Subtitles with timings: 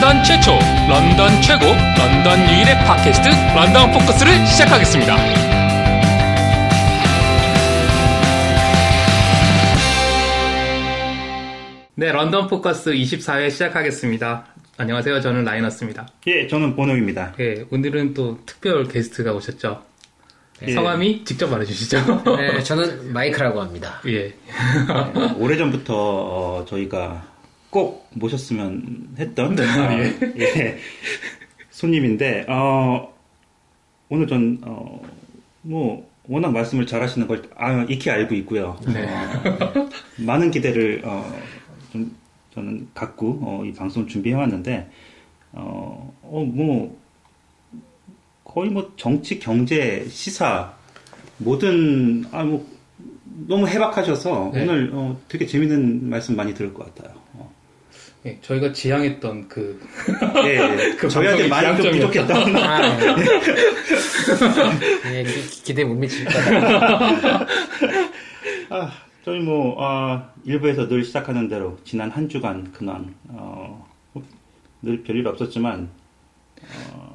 [0.00, 0.52] 런던 최초,
[0.88, 5.14] 런던 최고, 런던 유일의 팟캐스트 런던 포커스를 시작하겠습니다.
[11.96, 14.46] 네, 런던 포커스 24회 시작하겠습니다.
[14.78, 15.20] 안녕하세요.
[15.20, 16.08] 저는 라이너스입니다.
[16.28, 17.34] 예, 저는 보노입니다.
[17.38, 19.82] 예, 오늘은 또 특별 게스트가 오셨죠.
[20.66, 20.72] 예.
[20.72, 22.22] 성함이 직접 말해주시죠.
[22.38, 24.00] 네, 저는 마이크라고 합니다.
[24.06, 24.12] 예.
[24.12, 24.34] 예,
[25.36, 27.29] 오래전부터 어, 저희가
[27.70, 29.62] 꼭 모셨으면 했던 어,
[30.38, 30.78] 예,
[31.70, 33.14] 손님인데 어,
[34.08, 35.00] 오늘 전 어,
[35.62, 38.78] 뭐 워낙 말씀을 잘하시는 걸 아, 익히 알고 있고요.
[38.86, 39.04] 네.
[39.04, 39.88] 어,
[40.18, 41.32] 많은 기대를 어,
[41.92, 42.14] 좀
[42.54, 44.90] 저는 갖고 어, 이 방송 준비해 왔는데
[45.52, 46.98] 어, 어, 뭐
[48.44, 50.74] 거의 뭐 정치, 경제, 시사
[51.38, 52.66] 모든 아뭐
[53.46, 54.62] 너무 해박하셔서 네.
[54.62, 57.19] 오늘 어, 되게 재밌는 말씀 많이 들을 것 같아요.
[58.24, 58.28] 어.
[58.28, 59.80] 예, 저희가 지향했던 그,
[60.44, 60.94] 예, 예.
[60.96, 61.92] 그 저희한테 많이 좀.
[61.92, 63.14] 부족했던 아, 네.
[65.04, 67.46] 네, 기- 기대 못 미칠 거다.
[68.70, 68.92] 아,
[69.24, 73.86] 저희 뭐 아, 일부에서 늘 시작하는 대로 지난 한 주간 근황 어,
[74.82, 75.88] 늘 별일 없었지만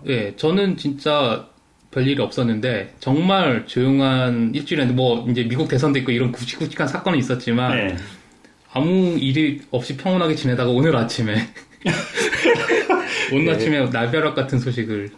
[0.08, 1.48] 예, 저는 진짜
[1.92, 7.96] 별일이 없었는데, 정말 조용한 일주일인데, 뭐, 이제 미국 대선도 있고 이런 굵직굵직한 사건은 있었지만, 네.
[8.76, 11.34] 아무 일이 없이 평온하게 지내다가 오늘 아침에,
[13.32, 13.52] 오늘 네.
[13.54, 15.12] 아침에 날벼락 같은 소식을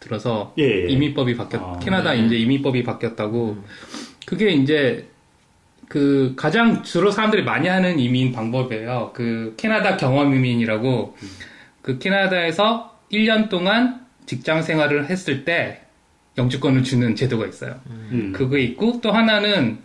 [0.00, 0.88] 들어서, 예, 예.
[0.88, 2.26] 이민법이 바뀌었, 아, 캐나다 네.
[2.26, 3.56] 이제 이민법이 바뀌었다고,
[4.26, 5.08] 그게 이제,
[5.88, 9.12] 그, 가장 주로 사람들이 많이 하는 이민 방법이에요.
[9.14, 11.16] 그, 캐나다 경험 이민이라고,
[11.82, 15.82] 그, 캐나다에서 1년 동안 직장 생활을 했을 때,
[16.36, 17.78] 영주권을 주는 제도가 있어요.
[17.86, 18.32] 음.
[18.34, 19.78] 그거 있고, 또 하나는,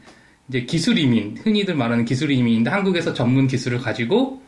[0.50, 4.41] 이제 기술 이민, 흔히들 말하는 기술 이민인데, 한국에서 전문 기술을 가지고,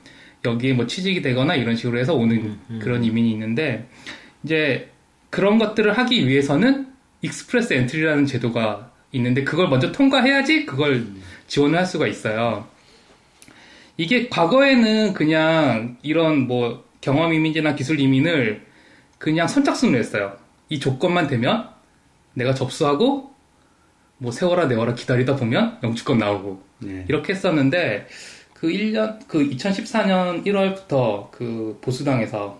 [0.45, 3.87] 여기에 뭐 취직이 되거나 이런 식으로 해서 오는 그런 이민이 있는데,
[4.43, 4.89] 이제,
[5.29, 6.87] 그런 것들을 하기 위해서는,
[7.21, 11.07] Express Entry라는 제도가 있는데, 그걸 먼저 통과해야지 그걸
[11.47, 12.67] 지원을 할 수가 있어요.
[13.99, 18.65] 이게 과거에는 그냥 이런 뭐 경험 이민이나 기술 이민을
[19.17, 20.37] 그냥 선착순으로 했어요.
[20.69, 21.67] 이 조건만 되면
[22.33, 23.28] 내가 접수하고
[24.19, 27.05] 뭐 세워라 내워라 기다리다 보면 영주권 나오고 네.
[27.07, 28.07] 이렇게 했었는데
[28.53, 32.59] 그 1년 그 2014년 1월부터 그 보수당에서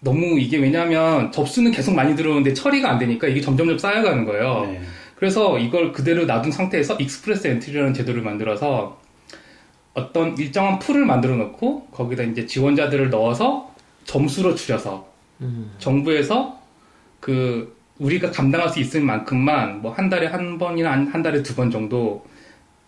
[0.00, 4.66] 너무 이게 왜냐하면 접수는 계속 많이 들어오는데 처리가 안 되니까 이게 점점점 쌓여가는 거예요.
[4.66, 4.80] 네.
[5.14, 8.98] 그래서 이걸 그대로 놔둔 상태에서 Express Entry라는 제도를 만들어서
[9.92, 15.06] 어떤 일정한 풀을 만들어 놓고 거기다 이제 지원자들을 넣어서 점수로 줄여서
[15.42, 15.72] 음.
[15.78, 16.58] 정부에서
[17.20, 21.54] 그 우리가 감당할 수 있을 만큼만 뭐 한 달에 한 번이나 한, 한 달에 두
[21.54, 22.24] 번 정도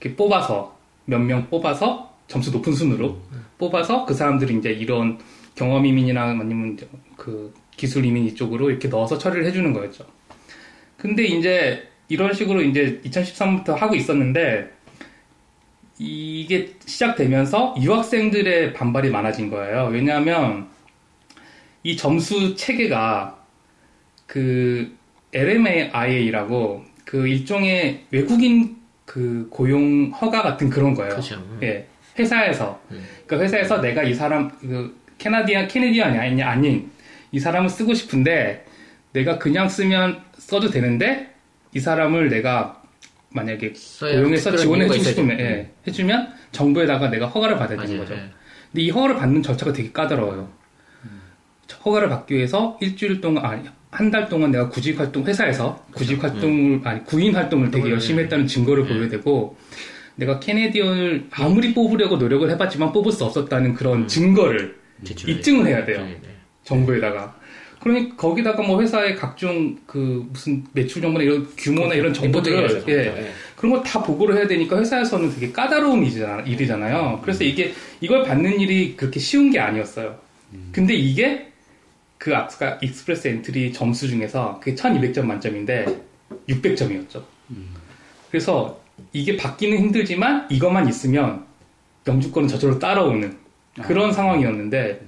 [0.01, 3.19] 이렇게 뽑아서 몇 명 뽑아서 점수 높은 순으로
[3.59, 5.19] 뽑아서 그 사람들이 이제 이런
[5.55, 6.79] 경험 이민이나 아니면
[7.17, 10.05] 그 기술 이민 이쪽으로 이렇게 넣어서 처리를 해주는 거였죠.
[10.97, 14.71] 근데 이제 이런 식으로 이제 2013부터 하고 있었는데
[15.99, 19.89] 이게 시작되면서 유학생들의 반발이 많아진 거예요.
[19.93, 20.69] 왜냐하면
[21.83, 23.39] 이 점수 체계가
[24.27, 24.97] 그
[25.33, 31.11] LMIA라고 그 일종의 외국인 그 고용 허가 같은 그런 거예요.
[31.11, 31.43] 그렇죠.
[31.63, 31.87] 예.
[32.19, 32.81] 회사에서.
[32.91, 33.05] 음.
[33.27, 36.91] 그러니까 회사에서 내가 이 사람 그 캐나디안 캐네디안이 아니 아닌
[37.31, 38.65] 이 사람을 쓰고 싶은데
[39.13, 41.33] 내가 그냥 쓰면 써도 되는데
[41.75, 42.83] 이 사람을 내가
[43.31, 45.03] 만약에 고용해서 지원해 주고.
[45.03, 48.01] 싶으면 예, 해주면 정부에다가 내가 허가를 받아야 되는 맞아요.
[48.01, 48.15] 거죠.
[48.15, 48.29] 예.
[48.71, 50.51] 근데 이 허가를 받는 절차가 되게 까다로워요.
[51.85, 56.81] 허가를 받기 위해서 일주일 동안 아니 한 달 동안 내가 구직 활동 회사에서 구직 활동을
[56.83, 58.25] 아니 구인 활동을 되게 열심히 예.
[58.25, 58.89] 했다는 증거를 예.
[58.89, 59.57] 보여야 되고
[60.17, 65.99] 내가 캐네디언을 아무리 뽑으려고 노력을 해봤지만 뽑을 수 없었다는 그런 증거를 제출을 입증을 해야 돼요.
[65.99, 66.29] 네, 네.
[66.65, 67.37] 정부에다가.
[67.81, 72.93] 그러니 거기다가 뭐 회사의 각종 그 무슨 매출 정보나 이런 규모나 이런 정보들을 예.
[72.93, 73.33] 예.
[73.57, 77.21] 그런 걸 다 보고를 해야 되니까 회사에서는 되게 까다로운 일이잖아- 일이잖아요.
[77.23, 80.17] 그래서 이게 이걸 받는 일이 그렇게 쉬운 게 아니었어요.
[80.73, 81.52] 근데 이게
[82.23, 85.87] 그 아까 Express Entry 점수 중에서 그게 1200점 만점인데
[86.49, 87.21] 600점이었죠.
[88.31, 88.81] 그래서
[89.13, 91.45] 이게 받기는 힘들지만 이것만 있으면
[92.07, 93.37] 영주권은 저절로 따라오는
[93.83, 95.01] 그런 상황이었는데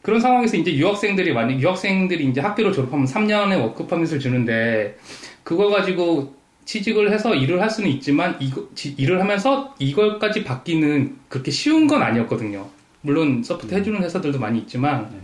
[0.00, 4.96] 그런 상황에서 이제 유학생들이 만약 유학생들이 이제 학교를 졸업하면 3년의 워크 퍼밋을 주는데
[5.44, 6.34] 그거 가지고
[6.64, 12.02] 취직을 해서 일을 할 수는 있지만 이거 지- 일을 하면서 이걸까지 받기는 그렇게 쉬운 건
[12.02, 12.66] 아니었거든요.
[13.02, 15.18] 물론 support 해주는 회사들도 많이 있지만 네.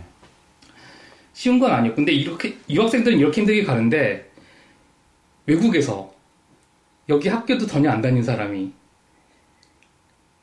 [1.39, 4.29] 쉬운 건 아니었고 근데 이렇게 유학생들은 이렇게 힘들게 가는데
[5.45, 6.13] 외국에서
[7.07, 8.73] 여기 학교도 전혀 안 다닌 사람이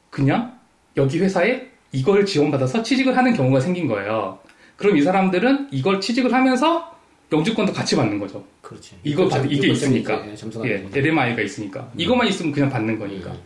[0.08, 0.58] 그냥
[0.96, 4.38] 여기 회사에 이걸 지원받아서 취직을 하는 경우가 생긴 거예요.
[4.76, 6.96] 그럼 이 사람들은 이걸 취직을 하면서
[7.30, 8.42] 영주권도 같이 받는 거죠.
[8.62, 8.96] 그렇지.
[9.04, 10.24] 이거 받, 이게 있으니까.
[10.64, 10.88] 예.
[10.94, 11.92] LMI가 있으니까.
[11.98, 13.32] 이것만 있으면 그냥 받는 거니까.
[13.32, 13.38] 음.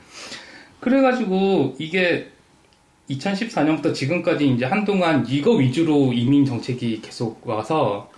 [0.79, 2.31] 그래가지고 이게
[3.10, 8.10] 2014년부터 지금까지 이제 한동안 이거 위주로 이민 정책이 계속 와서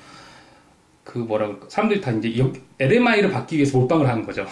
[1.05, 4.47] 그 뭐라 그럴까 사람들이 다 이제 여- LMI를 받기 위해서 몰빵을 하는 거죠.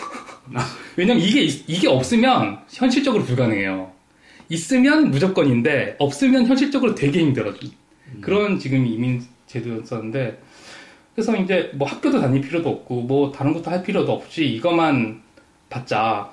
[0.97, 3.91] 왜냐면 이게 있- 이게 없으면 현실적으로 불가능해요.
[4.49, 7.53] 있으면 무조건인데 없으면 현실적으로 되게 힘들어.
[8.21, 10.41] 그런 지금 이민 제도였었는데
[11.15, 15.23] 그래서 이제 뭐 학교도 다닐 필요도 없고 뭐 다른 것도 할 필요도 없이 이것만
[15.69, 16.31] 받자.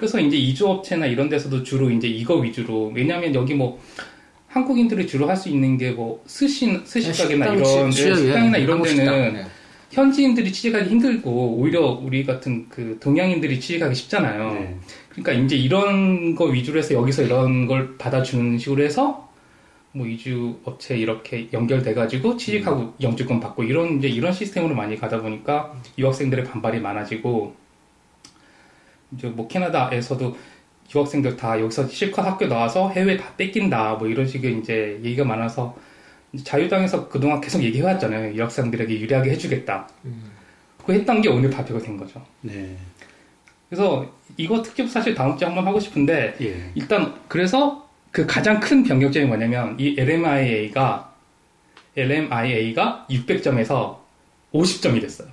[0.00, 3.78] 그래서 이제 이주 업체나 이런 데서도 주로 이제 이거 위주로 왜냐하면 여기 뭐
[4.48, 8.14] 한국인들이 주로 할 수 있는 게 뭐 스시 스시 가게나 이런 치- 데.
[8.16, 9.34] 식당이나 이런 한국 데는.
[9.34, 9.44] 네.
[9.90, 14.54] 현지인들이 취직하기 힘들고 오히려 우리 같은 그 동양인들이 취직하기 쉽잖아요.
[14.54, 14.76] 네.
[15.10, 19.28] 그러니까 이제 이런 거 위주로 해서 여기서 이런 걸 받아주는 식으로 해서
[19.92, 25.20] 뭐 이주 업체 이렇게 연결돼 가지고 취직하고 영주권 받고 이런 이제 이런 시스템으로 많이 가다
[25.20, 27.54] 보니까 유학생들의 반발이 많아지고
[29.12, 30.36] 이제 뭐 캐나다에서도
[30.94, 35.76] 유학생들 다 여기서 실컷 학교 나와서 해외 다 뺏긴다 뭐 이런 식의 이제 얘기가 많아서
[36.32, 39.88] 이제 자유당에서 그동안 계속 얘기해왔잖아요 유학생들에게 유리하게 해주겠다
[40.84, 42.76] 그 했던 게 오늘 발표가 된 거죠 네.
[43.68, 44.04] 그래서
[44.36, 46.70] 이거 특집 사실 다음 주에 한번 하고 싶은데 예.
[46.74, 51.14] 일단 그래서 그 가장 큰 변경점이 뭐냐면 이 LMIA가
[51.96, 53.98] LMIA가 600점에서
[54.52, 55.28] 50점이 됐어요.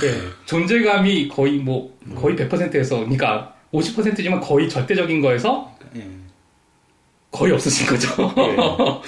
[0.00, 6.06] 네, 존재감이 거의 뭐 거의 100%에서 그러니까 50%지만 거의 절대적인 거에서 예.
[7.30, 8.32] 거의 없어진 거죠.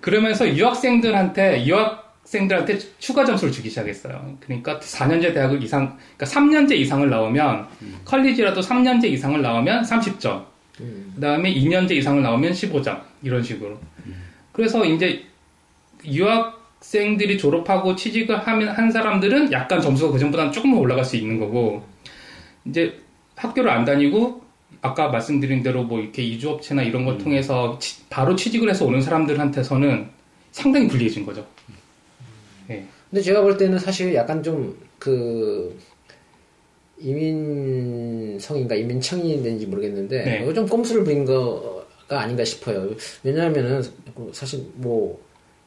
[0.00, 4.36] 그러면서 유학생들한테 유학생들한테 추가 점수를 주기 시작했어요.
[4.40, 7.66] 그러니까 4년제 대학을 이상, 그러니까 3년제 이상을 나오면
[8.04, 10.46] 컬리지라도 3년제 이상을 나오면 30점.
[10.80, 11.12] 음.
[11.14, 13.78] 그다음에 2년제 이상을 나오면 15점 이런 식으로.
[14.52, 15.24] 그래서 이제
[16.06, 16.55] 유학
[16.90, 21.82] 생들이 졸업하고 취직을 하면 한 사람들은 약간 점수가 그 전보다는 조금만 올라갈 수 있는 거고
[22.64, 22.94] 이제
[23.34, 24.40] 학교를 안 다니고
[24.82, 30.06] 아까 말씀드린 대로 뭐 이렇게 이주업체나 이런 걸 통해서 치- 바로 취직을 해서 오는 사람들한테서는
[30.52, 31.44] 상당히 불리해진 거죠.
[32.70, 32.84] 예.
[33.10, 35.76] 근데 제가 볼 때는 사실 약간 좀 그
[36.98, 40.54] 이민성인가 이민청이 된지 모르겠는데 네.
[40.54, 42.88] 좀 꼼수를 부린 거가 아닌가 싶어요.
[43.22, 43.82] 왜냐하면은
[44.32, 45.20] 사실 뭐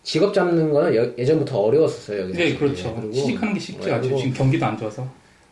[0.10, 2.22] 직업 잡는 거는 여- 예전부터 어려웠었어요.
[2.24, 2.56] 여기 네.
[2.56, 2.96] 그렇죠.
[2.96, 4.02] 그리고 취직하는 게 쉽지 않죠.
[4.02, 5.08] 그리고 지금 경기도 안 좋아서.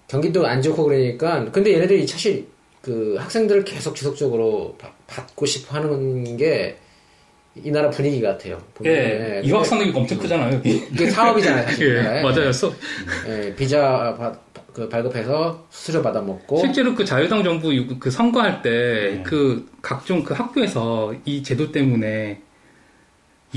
[0.07, 2.47] 경기도 안 좋고 그러니까 근데 얘네들이 사실
[2.81, 6.75] 그 학생들을 계속 지속적으로 바- 받고 싶어 하는 게
[7.63, 8.61] 이 나라 분위기 같아요.
[8.75, 8.99] 보면은.
[8.99, 9.03] 예,
[9.41, 10.75] 네, 유학 산업이 엄청 크잖아요, 여기.
[10.93, 11.95] 이게 사업이잖아요, 사실.
[11.97, 12.21] 예, 네.
[12.21, 12.51] 맞아요.
[12.51, 12.71] 서-
[13.27, 14.37] 예, 비자 바-
[14.73, 19.23] 그 발급해서 수수료 받아 먹고 실제로 그 자유당 정부 유- 그 선거할 때 네.
[19.25, 22.41] 그 각종 그 학교에서 이 제도 때문에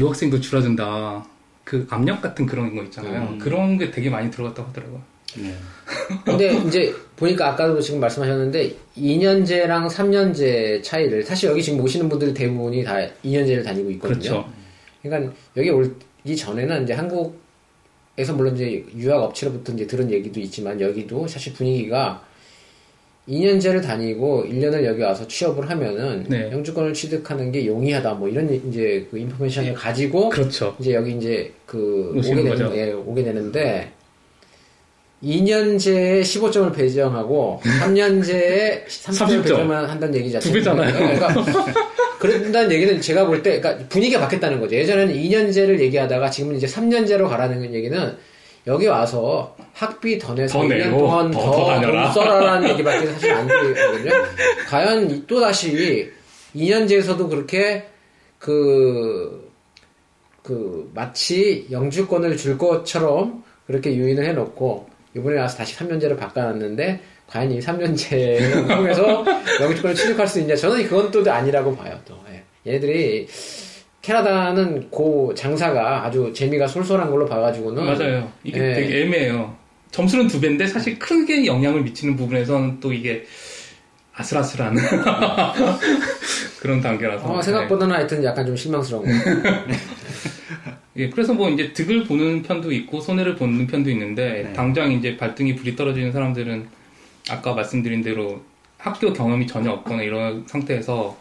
[0.00, 1.25] 유학생도 줄어든다.
[1.64, 3.29] 그 압력 같은 그런 거 있잖아요.
[3.31, 3.38] 음.
[3.38, 5.02] 그런 게 되게 많이 들어갔다고 하더라고요.
[5.37, 5.55] 네.
[6.25, 12.82] 근데 이제 보니까 아까도 지금 말씀하셨는데 2년제랑 3년제 차이를 사실 여기 지금 오시는 분들이 대부분이
[12.82, 14.19] 다 2년제를 다니고 있거든요.
[14.19, 14.49] 그렇죠.
[15.02, 21.28] 그러니까 여기 오기 전에는 이제 한국에서 물론 이제 유학 업체로부터 이제 들은 얘기도 있지만 여기도
[21.28, 22.25] 사실 분위기가
[23.28, 26.50] 2년제를 다니고 1년을 여기 와서 취업을 하면은 네.
[26.50, 30.74] 영주권을 취득하는 게 용이하다 뭐 이런 이제 그 인포메이션을 가지고 그렇죠.
[30.80, 32.70] 이제 여기 이제 그 오게 거죠.
[32.70, 33.92] 되는 예, 오게 되는데
[35.22, 39.42] 2년제에 15점을 배정하고 3년제에 30점을 30점.
[39.42, 40.92] 배정만 한다는 얘기 자체가 두 배잖아요.
[40.94, 41.34] 그러니까
[42.18, 44.74] 그런다는 얘기는 제가 볼 때 그러니까 분위기가 바뀌었다는 거죠.
[44.76, 48.16] 예전에는 2년제를 얘기하다가 지금은 이제 3년제로 가라는 얘기는
[48.70, 53.46] 여기 와서 학비 더 내서 더 1년 내고 동안 더- 더 써라라는 얘기밖에 사실 안
[53.48, 54.10] 들리거든요.
[54.68, 56.08] 과연 또 다시
[56.54, 57.88] 2년제에서도 그렇게
[58.38, 59.50] 그,
[60.42, 67.58] 그, 마치 영주권을 줄 것처럼 그렇게 유인을 해놓고, 이번에 와서 다시 3년제를 바꿔놨는데, 과연 이
[67.60, 69.24] 3년제를 통해서
[69.60, 70.56] 영주권을 취득할 수 있냐?
[70.56, 72.14] 저는 그건 또 아니라고 봐요, 또.
[72.32, 72.42] 예.
[72.66, 73.28] 얘네들이,
[74.02, 77.85] 캐나다는 고 장사가 아주 재미가 솔솔한 걸로 봐가지고는.
[77.85, 78.33] 맞아요.
[78.45, 78.75] 이게 예.
[78.75, 79.54] 되게 애매해요.
[79.90, 83.26] 점수는 두 배인데 사실 크게 영향을 미치는 부분에서는 또 이게
[84.14, 84.76] 아슬아슬한
[86.61, 87.30] 그런 단계라서.
[87.30, 89.11] 어, 생각보다는 하여튼 약간 좀 실망스러운 거.
[90.97, 94.52] 예, 그래서 뭐 이제 득을 보는 편도 있고 손해를 보는 편도 있는데 네.
[94.52, 96.69] 당장 이제 발등이 불이 떨어지는 사람들은
[97.30, 98.42] 아까 말씀드린 대로
[98.76, 101.16] 학교 경험이 전혀 없거나 이런 상태에서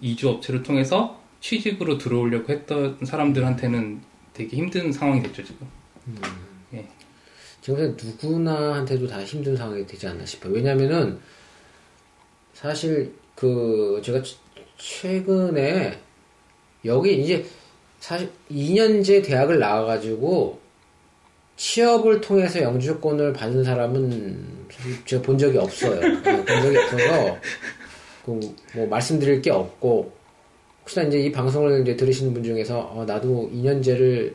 [0.00, 4.00] 이주 업체를 통해서 취직으로 들어오려고 했던 사람들한테는
[4.32, 5.68] 되게 힘든 상황이 됐죠 지금.
[7.60, 10.54] 지금 누구나한테도 다 힘든 상황이 되지 않나 싶어요.
[10.54, 11.18] 왜냐면은
[12.54, 14.22] 사실 그 제가
[14.78, 15.98] 최근에
[16.84, 17.44] 여기 이제
[18.00, 20.60] 사실 2년제 대학을 나와가지고
[21.56, 24.66] 취업을 통해서 영주권을 받은 사람은
[25.04, 26.00] 제가 본 적이 없어요.
[26.00, 27.38] 네, 본 적이 없어서
[28.24, 28.40] 그
[28.74, 30.21] 뭐 말씀드릴 게 없고
[30.82, 34.34] 혹시나 이제 이 방송을 이제 들으시는 분 중에서 어, 나도 2년제를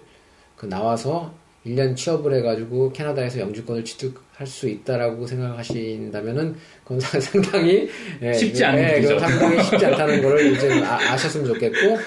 [0.55, 1.33] 그 나와서
[1.65, 7.89] 1년 취업을 해가지고 캐나다에서 영주권을 취득할 수 있다라고 생각하신다면은 그건 상- 상당히
[8.21, 9.01] 예, 쉽지 않은 예.
[9.01, 11.97] 그건 상당히 쉽지 않다는 거를 이제 아, 아셨으면 좋겠고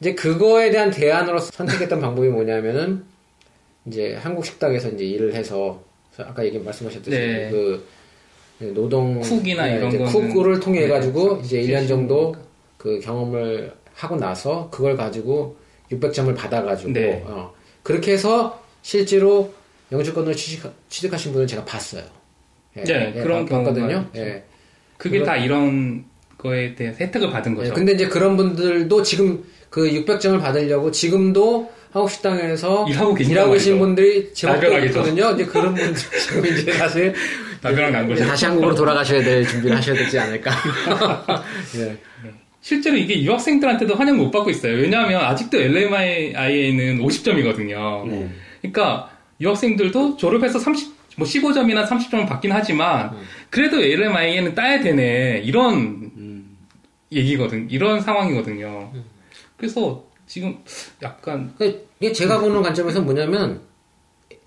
[0.00, 3.04] 이제 그거에 대한 대안으로 선택했던 방법이 뭐냐면은
[3.86, 5.82] 이제 한국 식당에서 이제 일을 해서
[6.18, 7.48] 아까 얘기 말씀하셨듯이 네.
[7.50, 7.86] 그
[8.74, 12.34] 노동 쿡이나 네, 이런 거는 쿡을 통해 네, 가지고 참 이제 1년 계시는 정도
[12.78, 15.56] 그 경험을 하고 나서 그걸 가지고
[15.92, 17.22] 600점을 받아가지고 네.
[17.26, 19.52] 어, 그렇게 해서 실제로
[19.92, 22.02] 영주권을 취직, 취득하 신 분을 제가 봤어요.
[22.76, 23.64] 예, 네, 예, 그런 봤-.
[23.64, 24.44] 경우가 예.
[24.96, 26.04] 그게 그건- 다 이런
[26.38, 27.70] 거에 대해 혜택을 받은 거죠.
[27.70, 33.78] 예, 근데 이제 그런 분들도 지금 그 600점을 받으려고 지금도 한국 식당에서 일하고 일하고 계신.
[33.78, 34.98] 분들이 제법 또 나그락이죠.
[35.00, 35.30] 있거든요.
[35.32, 37.14] 이제 그런 분들 지금 이제 사실
[37.62, 38.24] 나그락 난 거죠.
[38.24, 40.52] 다시 한국으로 돌아가셔야 될 준비를 하셔야 되지 않을까.
[41.76, 41.96] 예.
[42.68, 44.76] 실제로 이게 유학생들한테도 환영 못 받고 있어요.
[44.76, 48.06] 왜냐하면 아직도 LMIA는 50점이거든요.
[48.06, 48.28] 네.
[48.60, 49.10] 그러니까
[49.40, 53.16] 유학생들도 졸업해서 30, 뭐 15점이나 30점을 받긴 하지만
[53.48, 56.44] 그래도 LMIA는 따야 되네 이런
[57.10, 57.70] 얘기거든.
[57.70, 58.92] 이런 상황이거든요.
[59.56, 60.58] 그래서 지금
[61.00, 63.62] 약간 그 이게 제가 보는 관점에서 뭐냐면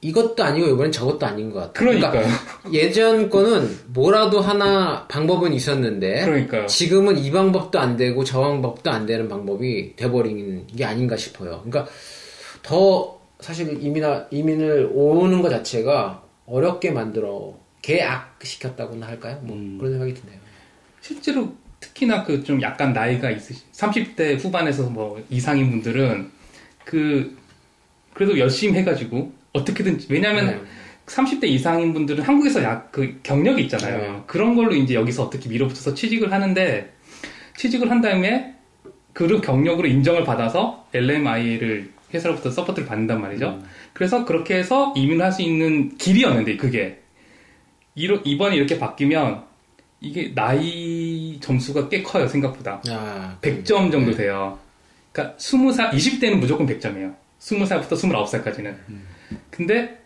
[0.02, 1.74] 이것도 아니고 이번엔 저것도 아닌 것 같아요.
[1.74, 2.28] 그러니까요.
[2.74, 6.66] 예전 거는 뭐라도 하나 방법은 있었는데 그러니까요.
[6.66, 11.62] 지금은 이 방법도 안 되고 저 방법도 안 되는 방법이 돼버린 게 아닌가 싶어요.
[11.64, 11.88] 그러니까
[12.64, 19.40] 더 사실 이민 이민을 오는 것 자체가 어렵게 만들어 개악 시켰다고나 할까요?
[19.44, 19.78] 뭐 음.
[19.78, 20.40] 그런 생각이 드네요.
[21.02, 26.32] 실제로 특히나 그 좀 약간 나이가 있으신 30대 후반에서 뭐 이상인 분들은
[26.86, 27.36] 그
[28.14, 30.62] 그래도 열심히 해가지고 어떻게든 왜냐하면 네.
[31.08, 33.98] 30대 이상인 분들은 한국에서 약 그 경력이 있잖아요.
[33.98, 34.22] 네.
[34.28, 36.94] 그런 걸로 이제 여기서 어떻게 밀어붙여서 취직을 하는데
[37.58, 38.56] 취직을 한 다음에
[39.14, 43.62] 그 경력으로 인정을 받아서 LMI를 회사로부터 support를 받는단 말이죠.
[43.94, 47.00] 그래서 그렇게 해서 이민을 할 수 있는 길이었는데 그게
[47.96, 49.44] 이러, 이번에 이렇게 바뀌면
[50.02, 54.60] 이게 나이 점수가 꽤 커요 생각보다 아, 100점 정도 돼요.
[55.12, 57.14] 그러니까 20살 20대는 무조건 100점이에요.
[57.40, 58.76] 20살부터 29살까지는.
[59.50, 60.00] 근데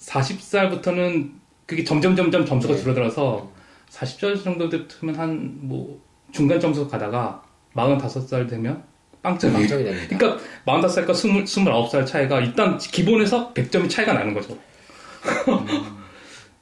[0.00, 1.32] 40살부터는
[1.66, 2.80] 그게 점점 점점 점수가 네.
[2.80, 3.50] 줄어들어서
[3.90, 6.00] 40살 정도 되면 한 뭐
[6.32, 7.42] 중간 점수 가다가
[7.74, 8.82] 45살 되면
[9.22, 10.16] 빵점이 빵점이 됩니다.
[10.18, 14.56] 그러니까 45살과 20, 29살 차이가 일단 기본에서 100점이 차이가 나는 거죠.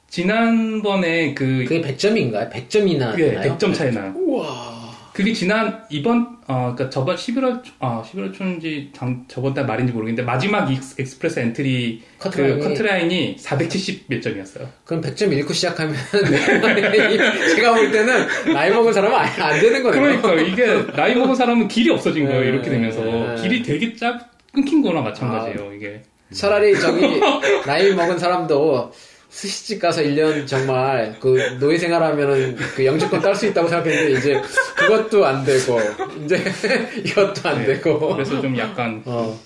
[0.07, 2.51] 지난번에 그 그게 100점인가요?
[2.51, 4.13] 100점이나 예, 100점 차이 나요.
[4.15, 4.74] 우와.
[5.15, 9.93] 그게 지난 이번 어 그러니까 저번 11월 초- 어 11월 초인지 장, 저번 달 말인지
[9.93, 14.67] 모르겠는데 마지막 Ex, Express Entry 커트라인이- 그 커트라인이 470 몇 점이었어요.
[14.83, 15.95] 그럼 100점 잃고 시작하면
[17.55, 20.21] 제가 볼 때는 나이 먹은 사람은 아예 안 되는 거네요.
[20.21, 22.41] 그러니까 이게 나이 먹은 사람은 길이 없어진 거예요.
[22.41, 23.35] 네, 이렇게 되면서 네.
[23.41, 24.19] 길이 되게 짧
[24.53, 25.71] 끊긴 거나 마찬가지예요.
[25.73, 26.03] 이게
[26.33, 27.21] 차라리 저기
[27.65, 28.91] 나이 먹은 사람도
[29.35, 34.41] 스시집 가서 1년 정말 그 노예 생활하면은 그 영주권 딸 수 있다고 생각했는데 이제
[34.77, 35.77] 그것도 안 되고
[36.23, 36.41] 이제
[37.03, 37.65] 이것도 안 네.
[37.65, 39.37] 되고 그래서 좀 약간 어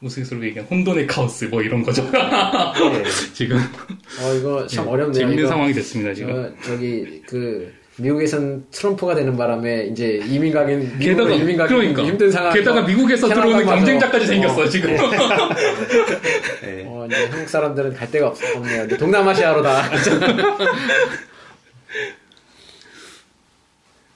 [0.00, 2.08] 우스갯소리로 얘기한 혼돈의 카오스 뭐 이런 거죠.
[2.12, 3.02] 네.
[3.34, 5.12] 지금 어 이거 참 네, 어렵네요.
[5.12, 5.46] 재밌는.
[5.48, 6.32] 상황이 됐습니다 지금.
[6.32, 12.30] 어, 저기 그 미국에선 트럼프가 되는 바람에 이제 이민 가긴 게다가 이민 가기 그러니까 힘든
[12.30, 12.52] 상황.
[12.52, 14.90] 게다가 미국에서 들어오는 경쟁자까지 생겼어 어, 지금.
[16.62, 16.84] 네.
[16.86, 18.84] 어, 이제 한국 사람들은 갈 데가 없, 없네요.
[18.86, 19.82] 이제 동남아시아로 다.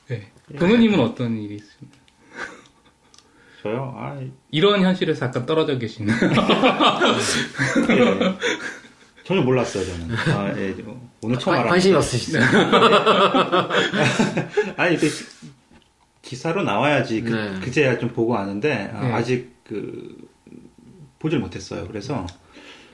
[0.09, 0.31] 네.
[0.57, 1.99] 부모님은 어떤 일이 있습니까?
[3.63, 3.95] 저요?
[3.97, 6.15] 아, 이런 현실에서 약간 떨어져 계시는.
[7.91, 8.35] 예.
[9.25, 10.15] 전혀 몰랐어요, 저는.
[10.37, 10.75] 아, 예.
[11.25, 11.71] 오늘 처음 관- 알았어요.
[11.71, 12.39] 관심이 없으시죠?
[14.77, 15.09] 아니, 그,
[16.23, 17.23] 기사로 나와야지.
[17.23, 17.61] 그, 네.
[17.61, 19.13] 그제야 좀 보고 아는데, 아, 네.
[19.13, 20.17] 아직 그,
[21.19, 21.87] 보질 못했어요.
[21.87, 22.27] 그래서,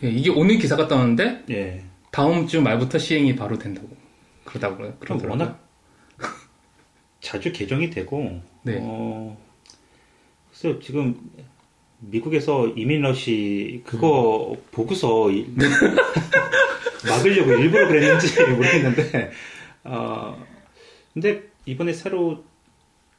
[0.03, 1.85] 예, 이게 오늘 기사가 떴는데 예.
[2.11, 3.89] 다음 주 말부터 시행이 바로 된다고
[4.45, 4.95] 그러다고요.
[5.01, 5.21] 그럼.
[5.29, 5.67] 워낙
[7.21, 8.79] 자주 개정이 되고, 네.
[8.81, 9.37] 어,
[10.51, 11.17] 글쎄요, 지금,
[12.03, 15.47] 미국에서 이민러시 그거 보고서 이-
[17.07, 19.31] 막으려고 일부러 그랬는지 모르겠는데,
[19.85, 20.45] 어,
[21.13, 22.45] 근데 이번에 새로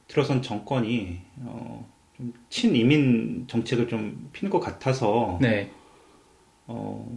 [0.07, 5.71] 들어선 정권이, 어, 좀 친이민 정책을 좀 피는 것 같아서, 네.
[6.67, 7.07] 어,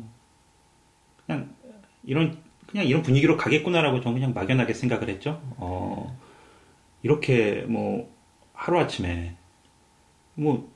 [1.27, 1.55] 그냥
[2.05, 5.41] 이런, 그냥 이런 분위기로 가겠구나라고 저는 그냥 막연하게 생각을 했죠.
[5.57, 6.19] 어,
[7.03, 8.11] 이렇게 뭐
[8.55, 9.37] 하루 아침에
[10.35, 10.73] 뭐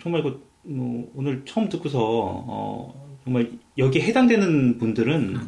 [0.00, 5.40] 정말 그뭐 오늘 처음 듣고서 어 정말 여기에 해당되는 분들은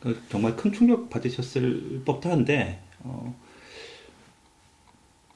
[0.00, 3.34] 그 정말 큰 충격 받으셨을 법도 한데 어,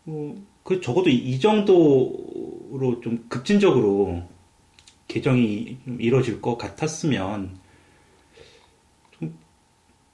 [0.04, 4.22] 뭐, 그 적어도 이 정도로 좀 급진적으로
[5.08, 7.58] 개정이 좀 이루어질 것 같았으면
[9.18, 9.34] 좀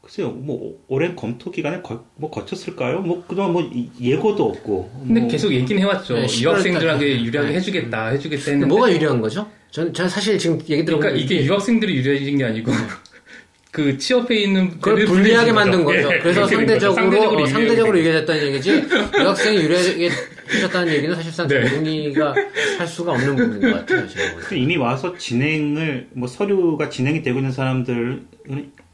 [0.01, 3.01] 글쎄요 뭐 오랜 검토 기간을 거, 뭐 거쳤을까요?
[3.03, 6.15] 뭐 그동안 뭐 이- 예고도 없고 근데 뭐 계속 얘기는 해왔죠.
[6.15, 7.57] 네, 유학생들에게 11월 유리하게 네.
[7.57, 8.67] 해주겠다, 해주겠다 했는데.
[8.67, 9.49] 뭐가 유리한 거죠?
[9.71, 12.73] 전, 전 사실 지금 얘기 들어보니까 그러니까 이게 유학생들이 유리해진 게 아니고
[13.73, 16.11] 그 취업해 있는 그걸 불리하게 만든 거죠.
[16.11, 16.57] 예, 그래서 거죠.
[16.57, 17.99] 상대적으로, 어, 상대적으로.
[17.99, 18.85] 유리해졌다는 얘기지,
[19.21, 20.11] 유학생이 유리하게
[20.55, 21.69] 해줬다는 얘기는 사실상 네.
[21.69, 22.35] 정리가
[22.79, 24.55] 할 수가 없는 부분인 것 같아요, 제가.
[24.55, 28.27] 이미 와서 진행을 뭐 서류가 진행이 되고 있는 사람들은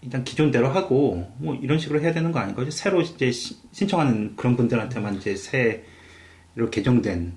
[0.02, 2.68] 일단 기존대로 하고 뭐 이런 식으로 해야 되는 거 아닌가요?
[2.70, 7.34] 새로 이제 시- 신청하는 그런 분들한테만 이제 새로 개정된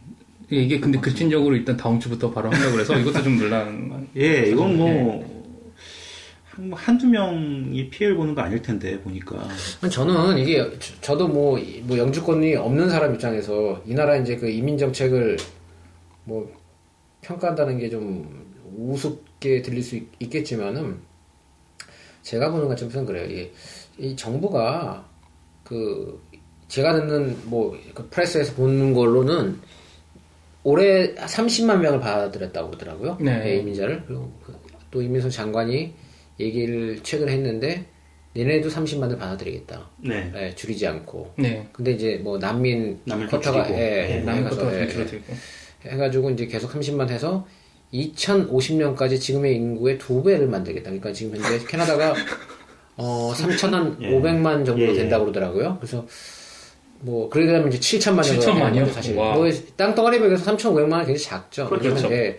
[0.49, 4.07] 이게 근데 급진적으로 일단 다음 주부터 바로 한다고 그래서 이것도 좀 논란.
[4.15, 5.03] 예 이건 네.
[5.03, 5.25] 뭐
[6.45, 9.47] 한- 한두 명이 피해를 보는 거 아닐 텐데 보니까
[9.91, 14.47] 저는 이게, 저- 저도 뭐, 이- 뭐 영주권이 없는 사람 입장에서 이 나라 이제 그
[14.49, 15.37] 이민 정책을
[16.23, 16.51] 뭐
[17.21, 18.45] 평가한다는 게 좀
[18.77, 20.97] 우습게 들릴 수 있, 있겠지만은
[22.23, 23.25] 제가 보는 관점에서는 그래요.
[23.29, 23.49] 이,
[23.97, 25.07] 이 정부가
[25.63, 26.21] 그
[26.67, 29.59] 제가 듣는 뭐 그 프레스에서 보는 걸로는
[30.65, 33.17] 올해 30만 명을 받아들였다고 그러더라고요.
[33.21, 33.37] 네.
[33.37, 35.93] 네, 이민자를 그리고 그또 이민석 장관이
[36.39, 37.85] 얘기를 최근에 했는데
[38.35, 39.91] 얘네도 30만을 받아들이겠다.
[39.97, 41.33] 네 네, 줄이지 않고.
[41.37, 41.69] 네.
[41.71, 43.69] 근데 이제 뭐 난민 쿼터가.
[43.69, 45.21] 예, 네, 예, 해가서, 것도 예, 좀
[45.85, 45.89] 예.
[45.91, 47.47] 해가지고 이제 계속 30만 해서
[47.93, 50.85] 2050년까지 지금의 인구의 두 배를 만들겠다.
[50.89, 52.15] 그러니까 지금 현재 캐나다가
[52.97, 54.93] 어 3,500만 정도 예, 예.
[54.95, 55.77] 된다고 그러더라고요.
[55.79, 56.07] 그래서
[57.05, 58.73] 뭐 그러려면 이제 7천만 정도 7천만이요?
[58.73, 59.15] 되는 거죠, 사실.
[59.17, 59.35] 와.
[59.35, 61.69] 뭐 땅덩어리 비해서 3,500만 원 굉장히 작죠.
[61.69, 62.11] 그렇죠.
[62.11, 62.37] 예,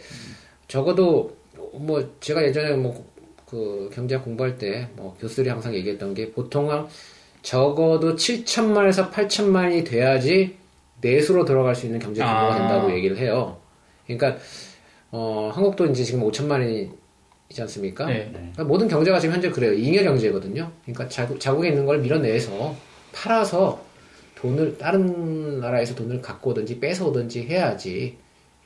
[0.68, 1.36] 적어도
[1.72, 6.86] 뭐 제가 예전에 뭐 그 경제학 공부할 때 뭐 교수들이 항상 얘기했던 게 보통 한
[7.42, 10.56] 적어도 7천만에서 8천만이 돼야지
[11.00, 12.58] 내수로 들어갈 수 있는 경제 규모가 아.
[12.58, 13.58] 된다고 얘기를 해요.
[14.06, 14.36] 그러니까
[15.12, 18.06] 어, 한국도 이제 지금 5천만이지 않습니까?
[18.06, 18.28] 네.
[18.32, 19.72] 그러니까 모든 경제가 지금 현재 그래요.
[19.72, 20.72] 잉여 경제거든요.
[20.84, 22.74] 그러니까 자국, 자국에 있는 걸 밀어내서
[23.12, 23.85] 팔아서
[24.46, 28.16] 돈을 다른 나라에서 돈을 갖고 오든지 뺏어오든지 해야지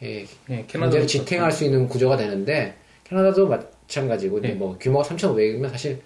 [0.02, 4.52] 예, 네, 경제를 지탱할 수 있는 구조가 되는데 캐나다도 마찬가지고 네.
[4.54, 6.00] 뭐 규모가 3,500이면 사실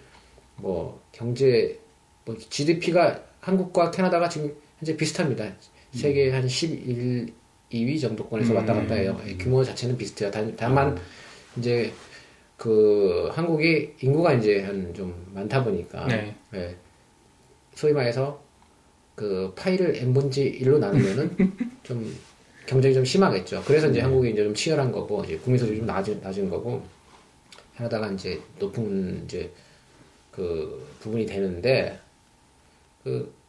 [0.57, 1.79] 뭐 경제
[2.25, 5.53] 뭐 GDP가 한국과 캐나다가 지금 현재 비슷합니다.
[5.93, 7.29] 세계 한 11,
[7.73, 8.57] 2위 정도권에서 음.
[8.57, 9.21] 왔다 갔다 해요.
[9.27, 10.31] 예, 규모 자체는 비슷해요.
[10.31, 10.99] 단, 다만
[11.57, 11.93] 이제
[12.57, 16.35] 그 한국이 인구가 이제 한 좀 많다 보니까 네.
[16.55, 16.77] 예,
[17.75, 18.43] 소위 말해서
[19.14, 21.37] 그 파이를 n분지 1로 나누면은
[21.83, 22.16] 좀
[22.66, 23.62] 경쟁이 좀 심하겠죠.
[23.66, 26.83] 그래서 이제 한국이 이제 좀 치열한 거고 이제 국민 소득이 좀 낮은 낮은 거고
[27.77, 29.50] 캐나다가 이제 높은 이제
[30.31, 31.98] 그 부분이 되는데
[33.03, 33.44] 그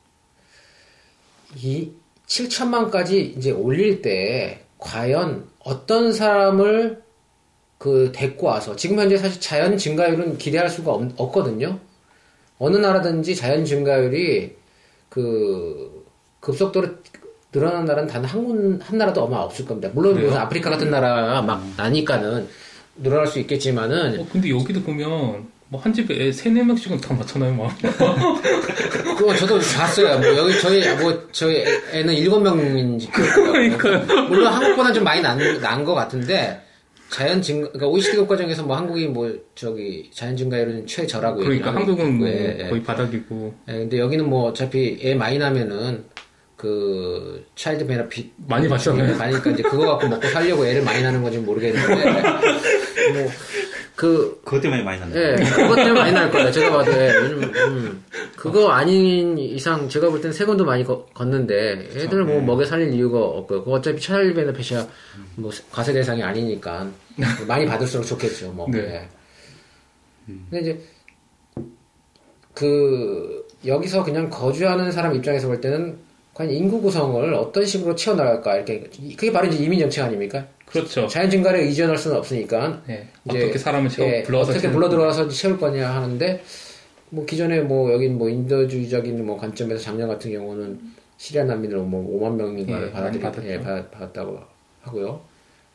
[1.55, 1.91] 이
[2.27, 7.03] 7천만까지 이제 올릴 때 과연 어떤 사람을
[7.77, 11.79] 그 데리고 와서 지금 현재 사실 자연 증가율은 기대할 수가 없, 없거든요.
[12.57, 14.55] 어느 나라든지 자연 증가율이
[15.15, 16.05] 그
[16.41, 16.87] 급속도로
[17.53, 19.89] 늘어나는 나라는 단 한 군, 한 나라도 아마 없을 겁니다.
[19.93, 22.47] 물론 무슨 아프리카 같은 나라가 막 나니까는
[22.97, 27.53] 늘어날 수 있겠지만은 어, 근데 여기도 보면 뭐 한 집에 애 세네 명씩은 다 많잖아요,
[27.55, 27.71] 막.
[29.17, 30.19] 그거 저도 봤어요.
[30.19, 34.05] 뭐 여기 저희 뭐 저희 애- 애는 일곱 명인지 그러니까요.
[34.27, 36.61] 물론 한국보다 좀 많이 난난것 같은데
[37.09, 42.27] 자연 증 그러니까 OECD 국가중에서 뭐 한국이 뭐 저기 자연 증가율은 최저라고 그러니까 한국은 뭐
[42.27, 42.69] 예, 예.
[42.69, 46.03] 거의 바닥이고 예, 근데 여기는 뭐 어차피 애 많이 나면은
[46.57, 49.17] 그 차일드 베너핏 많이 받잖아요.
[49.17, 52.11] 많으니까 이제 그거 갖고 먹고 살려고 애를 많이 낳는 건지 모르겠는데
[53.13, 53.31] 뭐
[53.95, 55.15] 그 그것 때문에 많이 났네.
[55.15, 56.51] 예, 그것 때문에 많이 날 거예요.
[56.51, 58.03] 제가 봐도 예, 요즘 음,
[58.35, 63.19] 그거 아닌 이상 제가 볼 때는 세금도 많이 거- 걷는데 애들 뭐 먹여 살릴 이유가
[63.19, 63.63] 없고요.
[63.63, 64.85] 그거 어차피 차일드 베너핏이야
[65.35, 66.87] 뭐 과세 대상이 아니니까
[67.47, 68.51] 많이 받을수록 좋겠죠.
[68.51, 68.67] 뭐.
[68.69, 68.79] 네.
[68.79, 69.09] 예.
[70.49, 70.81] 근데 이제
[72.53, 75.97] 그 여기서 그냥 거주하는 사람 입장에서 볼 때는
[76.35, 78.81] 과연 인구 구성을 어떤 식으로 채워나갈까 이렇게
[79.15, 80.45] 그게 바로 이제 이민 정책 아닙니까?
[80.65, 81.07] 그렇죠.
[81.07, 83.07] 자연 증가를 의존할 수는 없으니까 네.
[83.25, 86.43] 어떻게 사람을 채워 예, 불러서 어떻게 불러 들어와서 채울 거냐 하는데
[87.09, 90.77] 뭐 기존에 뭐 여긴 뭐 인도주의적인 뭐 관점에서 작년 같은 경우는
[91.15, 93.47] 시리아 난민을 뭐 5만 명인가를 예, 받아들이 받았죠.
[93.47, 94.37] 예, 받, 받았다고
[94.81, 95.21] 하고요.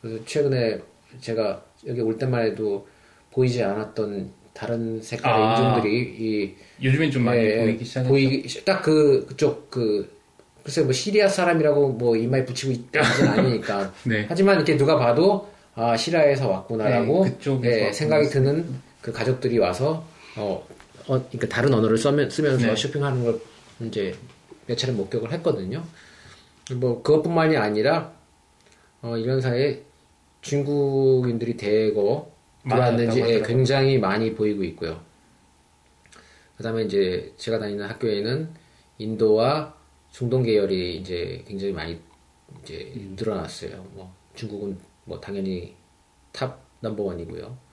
[0.03, 0.79] 그래서 최근에
[1.23, 2.87] 제가 여기 올 때만 해도
[3.31, 5.57] 보이지 않았던 다른 색깔의 아.
[5.57, 8.09] 인종들이 이 요즘엔 좀 많이 예, 보이기 시작했죠.
[8.11, 10.20] 보이기 딱 그 그쪽 그
[10.71, 13.93] 글쎄 뭐 시리아 사람이라고 뭐 이마에 붙이고 있지는 않으니까.
[14.07, 14.25] 네.
[14.29, 17.27] 하지만 이렇게 누가 봐도 아 시리아에서 왔구나라고
[17.63, 17.93] 네, 예.
[17.93, 18.67] 생각이 드는
[19.01, 20.07] 그 가족들이 와서
[20.37, 20.65] 어,
[21.09, 22.77] 어 그러니까 다른 언어를 써면, 쓰면서 네.
[22.77, 23.41] 쇼핑하는 걸
[23.81, 24.15] 이제
[24.67, 25.83] 몇 차례 목격을 했거든요.
[26.77, 28.13] 뭐 그것뿐만이 아니라
[29.03, 29.83] 어, 이런 사이에
[30.41, 32.31] 중국인들이 대거
[32.63, 33.43] 들어왔는지 예.
[33.43, 35.01] 굉장히 많이 보이고 있고요.
[36.59, 38.51] 그다음에 이제 제가 다니는 학교에는
[38.99, 39.80] 인도와
[40.13, 41.99] 중동 계열이 이제 굉장히 많이
[42.63, 43.87] 이제 늘어났어요.
[43.93, 45.75] 뭐 중국은 뭐 당연히
[46.33, 47.71] top number one이고요.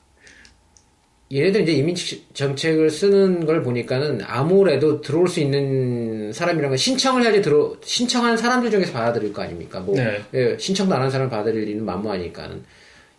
[1.34, 1.93] 얘네들 이제 이민
[2.34, 8.71] 정책을 쓰는 걸 보니까는 아무래도 들어올 수 있는 사람이란 건 신청을 해야지 들어 신청하는 사람들
[8.71, 9.82] 중에서 받아들일 거 아닙니까?
[9.82, 10.23] 뭐 네.
[10.34, 12.63] 예, 신청도 안 하는 사람을 받아들일 리는 만무하니까는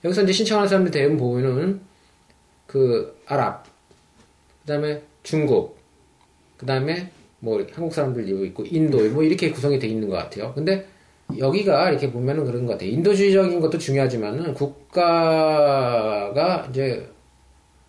[0.05, 1.81] 여기서 이제 신청하는 사람들 대부분 보면은
[2.67, 3.67] 그 아랍
[4.63, 5.79] 그다음에 중국
[6.57, 10.53] 그다음에 뭐 한국 사람들도 있고 인도 뭐 이렇게 구성이 돼 있는 것 같아요.
[10.55, 10.87] 근데
[11.37, 12.91] 여기가 이렇게 보면은 그런 것 같아요.
[12.91, 15.87] 인도주의적인 것도 중요하지만은 국가가
[16.71, 17.07] 이제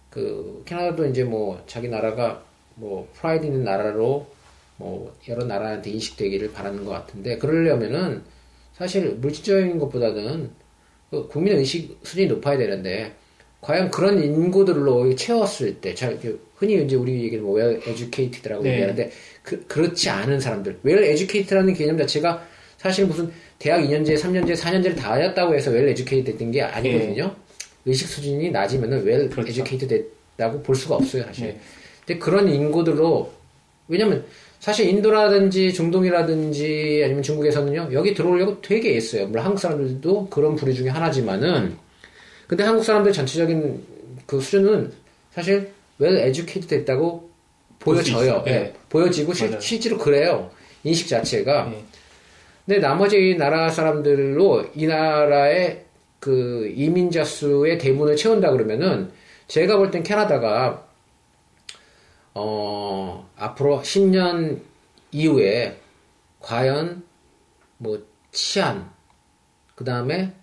[0.09, 2.43] 그 캐나다도 이제 뭐 자기 나라가
[2.75, 4.27] 뭐 프라이드 있는 나라로
[4.77, 8.23] 뭐 여러 나라한테 인식되기를 바라는 것 같은데 그러려면은
[8.73, 10.51] 사실 물질적인 것보다는
[11.09, 13.13] 그 국민 의식 수준이 높아야 되는데
[13.61, 18.71] 과연 그런 인구들로 채웠을 때, 잘, 이렇게 흔히 이제 우리 얘기는 뭐 well educated라고 네.
[18.71, 19.11] 얘기하는데,
[19.43, 20.79] 그, 그렇지 않은 사람들.
[20.85, 22.45] well educated라는 개념 자체가
[22.77, 27.35] 사실 무슨 대학 2년제, 3년제, 4년제를 다 하였다고 해서 well educated 됐던 게 아니거든요.
[27.85, 29.29] 의식 수준이 낮으면은 well 네.
[29.29, 29.49] 그렇죠.
[29.49, 30.05] educated
[30.37, 31.47] 됐다고 볼 수가 없어요, 사실.
[31.47, 31.59] 네.
[32.05, 33.31] 근데 그런 인구들로,
[33.89, 34.23] 왜냐면
[34.59, 39.27] 사실 인도라든지 중동이라든지 아니면 중국에서는요, 여기 들어오려고 되게 애써요.
[39.27, 41.77] 물론 한국 사람들도 그런 부류 중에 하나지만은,
[42.49, 43.85] 근데 한국 사람들 전체적인
[44.25, 44.91] 그 수준은
[45.29, 47.29] 사실 well educated 됐다고
[47.77, 48.17] 보여져요.
[48.23, 48.43] 있어요.
[48.43, 48.51] 네.
[48.51, 49.62] 예, 보여지고 실.
[49.62, 50.49] 실제로 그래요.
[50.83, 51.65] 인식 자체가.
[51.69, 51.83] 네.
[52.65, 55.85] 근데 나머지 나라 사람들로 이 나라의
[56.19, 59.12] 그 이민자 수의 대부분을 채운다 그러면은
[59.47, 60.88] 제가 볼 땐 캐나다가
[62.33, 64.59] 어 앞으로 10년
[65.12, 65.79] 이후에
[66.39, 67.03] 과연
[67.77, 68.89] 뭐 치안
[69.75, 70.33] 그 다음에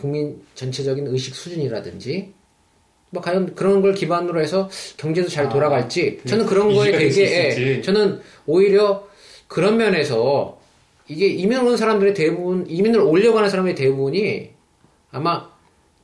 [0.00, 2.32] 국민 전체적인 의식 수준이라든지
[3.10, 7.82] 뭐 과연 그런 걸 기반으로 해서 경제도 잘 아, 돌아갈지 저는 그런 거에 되게 예.
[7.82, 9.06] 저는 오히려
[9.48, 10.58] 그런 면에서
[11.08, 13.00] 이게 이민 오는 사람들의 대부분 이민을
[13.36, 14.50] 하는 사람의 대부분이
[15.10, 15.50] 아마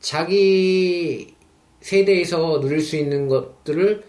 [0.01, 1.35] 자기
[1.81, 4.03] 세대에서 누릴 수 있는 것들을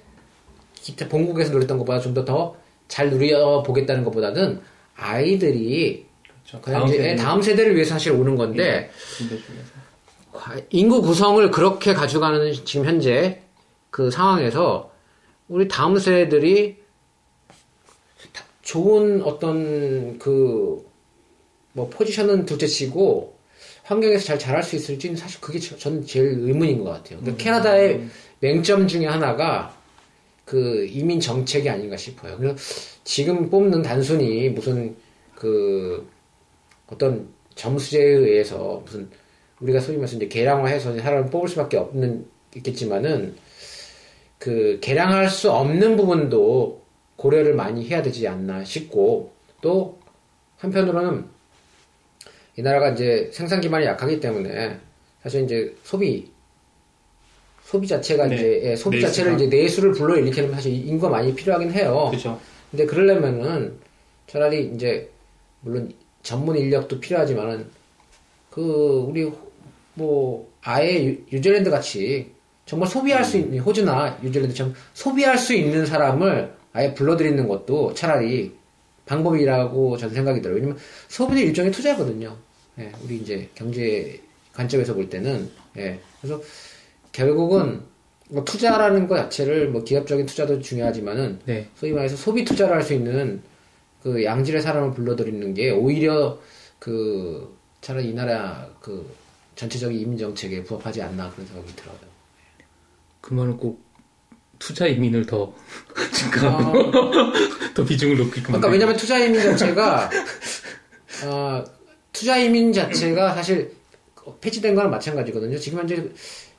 [0.73, 4.61] 기타 본국에서 누렸던 것보다 좀 더 더 잘 누려 보겠다는 것보다는
[4.95, 6.05] 아이들이
[6.71, 8.89] 다음 이제 세대는 다음 세대를 위해서 사실 오는 건데.
[10.31, 13.41] 과- 인구 구성을 그렇게 가져가는 지금 현재
[13.89, 14.91] 그 상황에서
[15.47, 16.77] 우리 다음 세대들이
[18.33, 20.85] 다- 좋은 어떤 그
[21.73, 23.37] 뭐 포지션은 둘째치고
[23.83, 27.19] 환경에서 잘 자랄 수 있을지는 사실 그게 저- 저는 제일 의문인 것 같아요.
[27.19, 28.07] 그러니까 캐나다의
[28.39, 29.77] 맹점 중에 하나가
[30.43, 32.35] 그 이민 정책이 아닌가 싶어요.
[32.37, 32.55] 그래서
[33.03, 34.95] 지금 뽑는 단순히 무슨
[35.35, 36.09] 그
[36.87, 39.09] 어떤 점수제에 의해서 무슨
[39.59, 43.35] 우리가 소위 말해서 이제 계량화해서 이제 사람을 뽑을 수밖에 없는 있겠지만은
[44.37, 46.81] 그 계량할 수 없는 부분도
[47.15, 49.99] 고려를 많이 해야 되지 않나 싶고 또
[50.57, 51.25] 한편으로는
[52.57, 54.79] 이 나라가 이제 생산 기반이 약하기 때문에
[55.21, 56.31] 사실 이제 소비
[57.63, 58.35] 소비 자체가 네.
[58.35, 59.11] 이제 예, 소비 내수가.
[59.11, 62.07] 자체를 이제 내수를 불러일으키려면 사실 인구가 많이 필요하긴 해요.
[62.09, 62.39] 그렇죠.
[62.71, 63.77] 근데 그러려면은
[64.27, 65.09] 차라리 이제
[65.61, 65.91] 물론
[66.27, 67.67] 전문 인력도 필요하지만은
[68.49, 69.31] 그 우리
[69.93, 72.31] 뭐 아예 유- 뉴질랜드 같이
[72.65, 78.51] 정말 소비할 수 있는 호주나 뉴질랜드처럼 소비할 수 있는 사람을 아예 불러들이는 것도 차라리
[79.05, 80.55] 방법이라고 저는 생각이 들어요.
[80.57, 82.35] 왜냐면 소비는 일종의 투자거든요.
[82.79, 84.19] 예, 우리 이제 경제
[84.53, 86.41] 관점에서 볼 때는 예, 그래서
[87.13, 87.81] 결국은
[88.29, 91.69] 뭐 투자라는 것 자체를 뭐 기업적인 투자도 중요하지만은 네.
[91.77, 93.41] 소위 말해서 소비 투자를 할 수 있는
[94.07, 96.39] 그 양질의 사람을 불러들이는 게 오히려
[96.79, 99.05] 그 차라리 이 나라 그
[99.55, 101.97] 전체적인 이민 정책에 부합하지 않나 그런 생각이 들어요.
[103.19, 103.83] 그 말은 꼭
[104.59, 105.53] 투자 이민을 더
[105.93, 106.91] 아, 증가하고
[107.75, 110.09] 더 비중을 높이고 그러니까 왜냐면 투자 이민 자체가
[111.25, 111.63] 어,
[112.13, 113.75] 투자 이민 자체가 사실
[114.39, 115.57] 폐지된 거랑 마찬가지거든요.
[115.57, 116.09] 지금 현재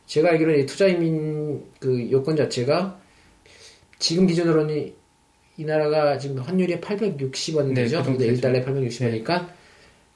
[0.05, 3.01] 제가 알기로는 이 투자 이민 그 요건 자체가
[3.99, 4.98] 지금 기준으로는
[5.59, 8.03] 이, 이 나라가 지금 환율이 860원 네, 되죠.
[8.03, 8.49] 그 근데 되죠.
[8.49, 9.49] 1달러에 860원이니까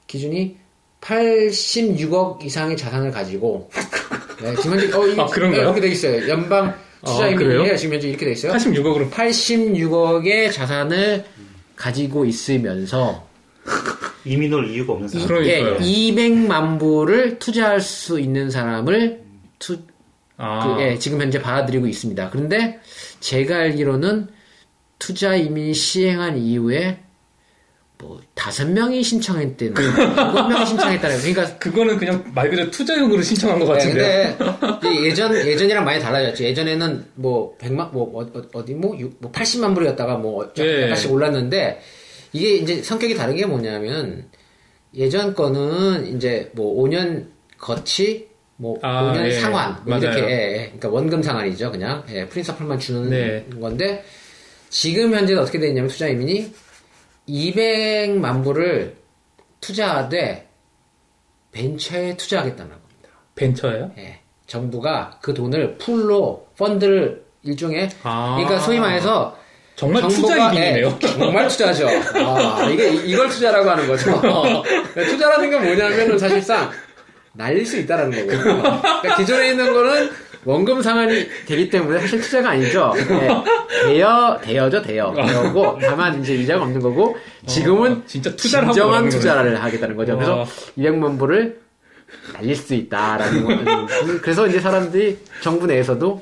[0.07, 0.57] 기준이
[1.01, 3.69] 86억 이상의 자산을 가지고
[4.41, 5.61] 네, 지금 현재 어, 이, 아, 그런가요?
[5.61, 6.29] 네, 이렇게 돼 있어요.
[6.29, 6.75] 연방
[7.05, 7.29] 투자 아?
[7.75, 8.53] 지금 현재 이렇게 돼 있어요.
[8.53, 11.25] 86억으로 86억의 자산을
[11.75, 13.27] 가지고 있으면서
[14.25, 15.27] 이민 올 이유가 없는 사람.
[15.27, 15.75] 그러니까요.
[15.75, 19.21] 예, 200만 불을 투자할 수 있는 사람을
[19.59, 19.79] 투,
[20.37, 22.29] 아, 그, 예, 지금 현재 받아들이고 있습니다.
[22.29, 22.79] 그런데
[23.19, 24.29] 제가 알기로는
[25.03, 26.97] 투자 이민 시행한 이후에
[27.97, 33.65] 뭐 다섯 명이 신청했대는 일곱 명이 신청했다는 그러니까 그거는 그냥 말 그대로 투자용으로 신청한 것
[33.65, 34.01] 같은데.
[34.01, 34.37] 네,
[34.79, 36.45] 근데 예전 예전이랑 많이 달라졌죠.
[36.45, 40.83] 예전에는 뭐 100만 뭐 어, 디뭐 뭐 80만 불이었다가 뭐 예.
[40.83, 41.81] 약간씩 올랐는데
[42.31, 44.29] 이게 이제 성격이 다른 게 뭐냐면
[44.95, 49.31] 예전 거는 이제 뭐 5년 거치 뭐 아, 5년 예.
[49.31, 50.19] 상환 뭐 이렇게.
[50.19, 50.57] 예, 예.
[50.67, 51.71] 그러니까 원금 상환이죠.
[51.71, 53.45] 그냥 예, 프린서플만 주는 네.
[53.59, 54.05] 건데
[54.73, 56.51] 지금 현재는 어떻게 돼 있냐면 투자 이민이
[57.29, 58.95] 200만 불을
[59.61, 60.49] 투자하되
[61.51, 63.09] 벤처에 투자하겠다는 겁니다.
[63.35, 63.91] 벤처예요?
[63.99, 64.21] 예.
[64.47, 68.37] 정부가 그 돈을 풀로 펀드를 일종의 아.
[68.37, 69.37] 그러니까 소위 말해서
[69.75, 70.55] 정말 투자.
[70.55, 71.87] 예, 정말 투자죠.
[72.15, 74.19] 아, 이게 이걸 투자라고 하는 거죠.
[74.95, 76.71] 투자라는 건 뭐냐면은 사실상
[77.33, 78.61] 날릴 수 있다라는 거거든요.
[78.61, 80.09] 그러니까 기존에 있는 거는
[80.45, 82.93] 원금 상환이 되기 때문에 사실 투자가 아니죠.
[82.97, 83.27] 예,
[83.85, 89.09] 대여 대여죠 대여 대여고 다만 이제 이자가 없는 거고 지금은 어, 진짜 투자를 진정한.
[89.09, 90.15] 투자를 하겠다는 거죠.
[90.15, 90.45] 그래서 와.
[90.77, 91.59] 200만 불을
[92.33, 93.87] 날릴 수 있다라는 거.
[94.21, 96.21] 그래서 이제 사람들이 정부 내에서도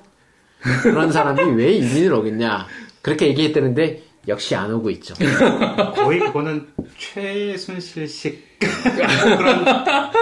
[0.84, 2.68] 그런 사람이 왜 이민을 오겠냐
[3.02, 5.16] 그렇게 얘기했다는데 역시 안 오고 있죠.
[5.96, 9.66] 거의 그거는 최순실식 그런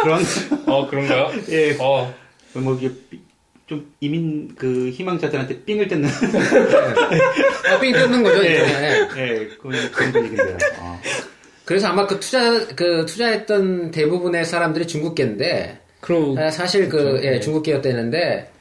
[0.04, 0.22] 그런
[0.68, 1.32] 어, 그런가요?
[1.50, 1.76] 예.
[1.80, 2.14] 어,
[2.54, 3.20] 뭐 이게 삐-
[3.69, 8.43] 좀 이민 그 희망자들한테 삥을 뜯는 아, 삥 뜯는 거죠.
[8.43, 8.58] 예.
[8.58, 9.08] 이제.
[9.17, 10.58] 예 그런 그런 분위기인데요.
[10.79, 10.99] 아.
[11.65, 17.23] 그래서 아마 그 투자 그 투자했던 대부분의 사람들이 중국계인데 그럼, 아, 사실 그 그렇죠.
[17.25, 17.39] 예, 네.
[17.39, 18.51] 중국계였다는데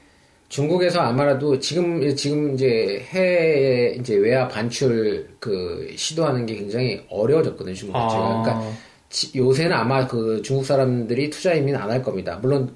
[0.50, 7.94] 중국에서 아마라도 지금 지금 이제 해외 이제 외화 반출 그 시도하는 게 굉장히 어려워졌거든요 중국
[7.98, 8.22] 자체가.
[8.22, 8.72] 아, 그러니까
[9.08, 12.38] 지- 요새는 아마 그 중국 사람들이 투자 이민 안 할 겁니다.
[12.42, 12.74] 물론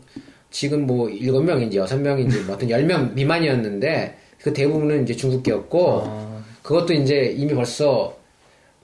[0.52, 6.02] 지금 뭐 일곱 명인지 여섯 명인지 뭐 어떤 열 명 미만이었는데 그 대부분은 이제 중국계였고
[6.06, 8.16] 아, 그것도 이제 이미 벌써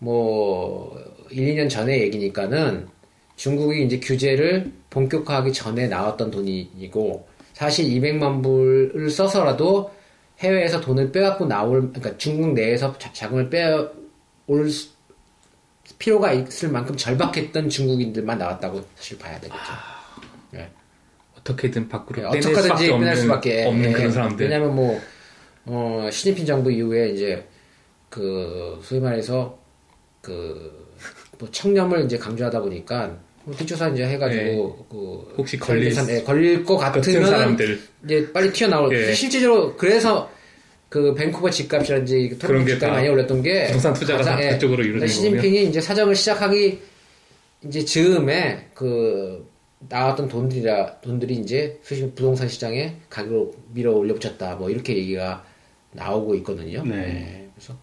[0.00, 0.98] 뭐
[1.30, 2.88] 1, 2년 전의 얘기니까는
[3.36, 9.90] 중국이 이제 규제를 본격화하기 전에 나왔던 돈이고 사실 200만 불을 써서라도
[10.40, 14.90] 해외에서 돈을 빼갖고 나올 그러니까 중국 내에서 자- 자금을 빼올 수-
[15.98, 19.56] 필요가 있을 만큼 절박했던 중국인들만 나왔다고 사실 봐야 되겠죠.
[19.58, 19.97] 예.
[21.52, 24.10] 어떻게든 밖으로 예, 빼낼 수밖에 어떻게든지 빼낼 없는, 수밖에 없는 예, 그런 예.
[24.12, 24.46] 사람들.
[24.46, 25.00] 왜냐하면 뭐
[25.66, 27.46] 어, 시진핑 정부 이후에 이제
[28.08, 29.58] 그 소위 말해서
[30.22, 30.88] 그
[31.38, 36.64] 뭐 청렴을 이제 강조하다 보니까 뭐 뒷조사 이제 해가지고 그 혹시 걸릴 사람, 예, 걸릴
[36.64, 37.80] 것 같은 같으면 사람들.
[38.04, 39.14] 이제 빨리 튀어나올 예.
[39.14, 40.30] 실제로 그래서
[40.88, 45.08] 그 밴쿠버 집값이라든지 그 집값이 다 많이 올랐던 게 부동산 투자가 다 예, 그쪽으로 이루어진
[45.08, 46.78] 시진핑이 이제 사정을 시작하기
[47.64, 49.47] 이제 즈음에 그
[49.80, 55.44] 나왔던 돈들이라 돈들이 이제 수십 부동산 시장에 가격을 밀어 올려 붙였다 뭐 이렇게 얘기가
[55.92, 56.84] 나오고 있거든요.
[56.84, 56.96] 네.
[56.96, 57.76] 예, 그래서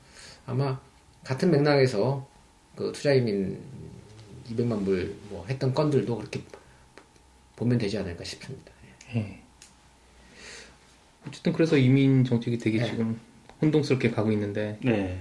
[0.45, 0.79] 아마
[1.23, 2.27] 같은 맥락에서
[2.75, 3.59] 그 투자이민
[4.49, 6.41] 200만 불 뭐 했던 건들도 그렇게
[7.55, 8.71] 보면 되지 않을까 싶습니다.
[9.15, 9.19] 예.
[9.19, 9.39] 예.
[11.27, 12.85] 어쨌든 그래서 이민 정책이 되게 네.
[12.85, 13.19] 지금
[13.61, 15.19] 혼동스럽게 가고 있는데 네.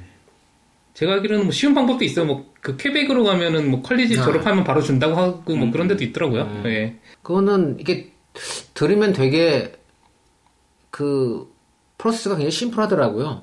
[0.94, 2.24] 제가 알기로는 뭐 쉬운 방법도 있어요.
[2.26, 4.24] 뭐 그 퀘벡으로 가면은 뭐 컬리지 아.
[4.24, 5.70] 졸업하면 바로 준다고 하고 뭐 음.
[5.70, 6.42] 그런 데도 있더라고요.
[6.44, 6.62] 음.
[6.64, 6.96] 예.
[7.22, 8.10] 그거는 이게
[8.72, 9.72] 들으면 되게
[10.90, 11.46] 그
[11.98, 13.42] 프로세스가 굉장히 심플하더라고요.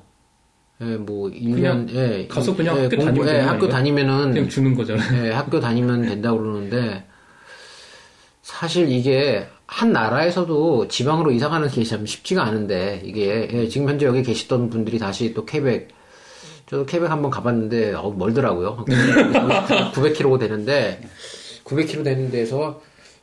[0.80, 3.68] 예, 뭐 1년 예, 가서 그냥 예, 학교 공부- 다니면 예, 학교?
[3.68, 5.26] 다니면은 그냥 주는 거잖아요.
[5.28, 7.04] 예, 학교 다니면 된다고 그러는데
[8.42, 14.06] 사실 이게 한 나라에서도 지방으로 이사 가는 게 참 쉽지가 않은데 이게 예, 지금 현재
[14.06, 15.86] 여기 계시던 분들이 다시 또 케벡
[16.72, 18.86] 저도 케벡 한번 가봤는데 어, 멀더라고요.
[18.86, 21.02] 900km 되는데
[21.64, 22.80] 900km 되는 데서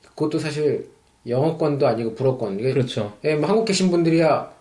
[0.09, 0.87] 그것도 사실
[1.27, 3.17] 영어권도 아니고 불어권 이게 그렇죠.
[3.23, 4.51] 예, 뭐 한국 계신 분들이야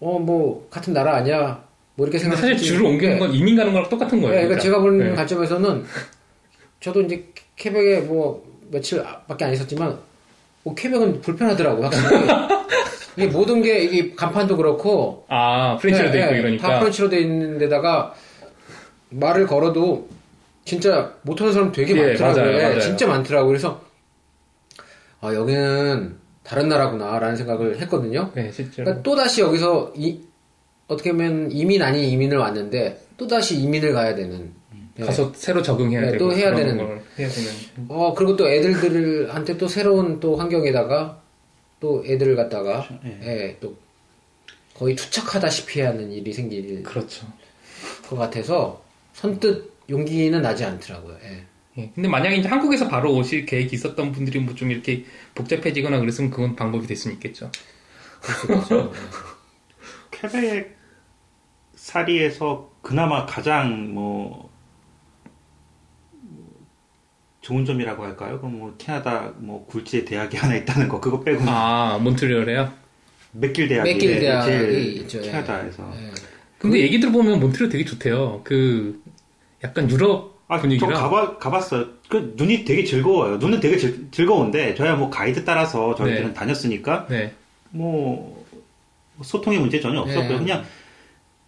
[0.00, 3.88] 어 뭐 같은 나라 아니야 뭐 이렇게 생각할 사실 줄을 옮기는 건 이민 가는 거랑
[3.88, 4.34] 똑같은 거예요.
[4.34, 4.74] 예, 그러니까 진짜.
[4.74, 5.14] 제가 보는 예.
[5.14, 5.84] 관점에서는
[6.80, 7.24] 저도 이제
[7.56, 9.96] 케벡에 뭐 며칠밖에 안 있었지만
[10.64, 11.86] 뭐 케벡은 불편하더라고요.
[11.86, 12.26] 확실히.
[13.16, 17.08] 이게 모든 게 이게 간판도 그렇고 아 프렌치로 돼 예, 있고 예, 이러니까 다 프렌치로
[17.08, 18.12] 돼 있는 데다가
[19.14, 20.08] 말을 걸어도
[20.64, 22.42] 진짜 못하는 사람 되게 예, 많더라고요.
[22.44, 22.80] 맞아요, 예, 맞아요.
[22.80, 23.48] 진짜 많더라고요.
[23.48, 23.82] 그래서
[25.20, 28.30] 아 여기는 다른 나라구나라는 생각을 했거든요.
[28.34, 28.84] 네, 실제로.
[28.84, 30.20] 그러니까 또 다시 여기서 이,
[30.88, 34.52] 어떻게 보면 이민 아닌 이민을 왔는데 또 다시 이민을 가야 되는.
[34.98, 35.04] 예.
[35.04, 36.76] 가서 새로 적응해야 네, 되고 또 해야 되는.
[36.76, 37.50] 걸 해야 되는.
[37.88, 41.20] 어 그리고 또 애들들한테 또 새로운 또 환경에다가
[41.80, 43.74] 또 애들을 갖다가 예, 또
[44.74, 47.26] 거의 투척하다시피 하는 일이 생길 그렇죠.
[48.08, 48.83] 것 같아서
[49.14, 51.16] 선뜻 용기는 나지 않더라고요.
[51.24, 51.44] 예.
[51.78, 51.90] 예.
[51.94, 56.54] 근데 만약에 이제 한국에서 바로 오실 계획이 있었던 분들이 뭐 좀 이렇게 복잡해지거나 그랬으면 그건
[56.54, 57.50] 방법이 될 수는 있겠죠.
[58.20, 58.92] 그렇죠.
[60.10, 60.74] 퀘벡
[61.74, 64.50] 사리에서 그나마 가장 뭐
[67.40, 68.38] 좋은 점이라고 할까요?
[68.38, 72.72] 그럼 뭐 캐나다 뭐 굴지의 대학이 하나 있다는 거 그거 빼고 아, 몬트리올에요?
[73.32, 75.22] 맥길 대학이 맥길 대학이 제일 있죠, 예.
[75.22, 76.10] 캐나다에서 예.
[76.58, 78.40] 근데 얘기 들어보면 몬트리올 되게 좋대요.
[78.44, 79.02] 그
[79.64, 80.92] 약간 유럽 아, 저 분위기라.
[80.92, 81.86] 가봐, 가봤어요.
[82.10, 83.38] 그, 눈이 되게 즐거워요.
[83.38, 86.34] 눈은 되게 즐, 즐거운데, 저야 뭐 가이드 따라서 저희들은 네.
[86.34, 87.32] 다녔으니까, 네.
[87.70, 88.44] 뭐,
[89.22, 90.28] 소통의 문제 전혀 없었고요.
[90.28, 90.38] 네.
[90.38, 90.64] 그냥,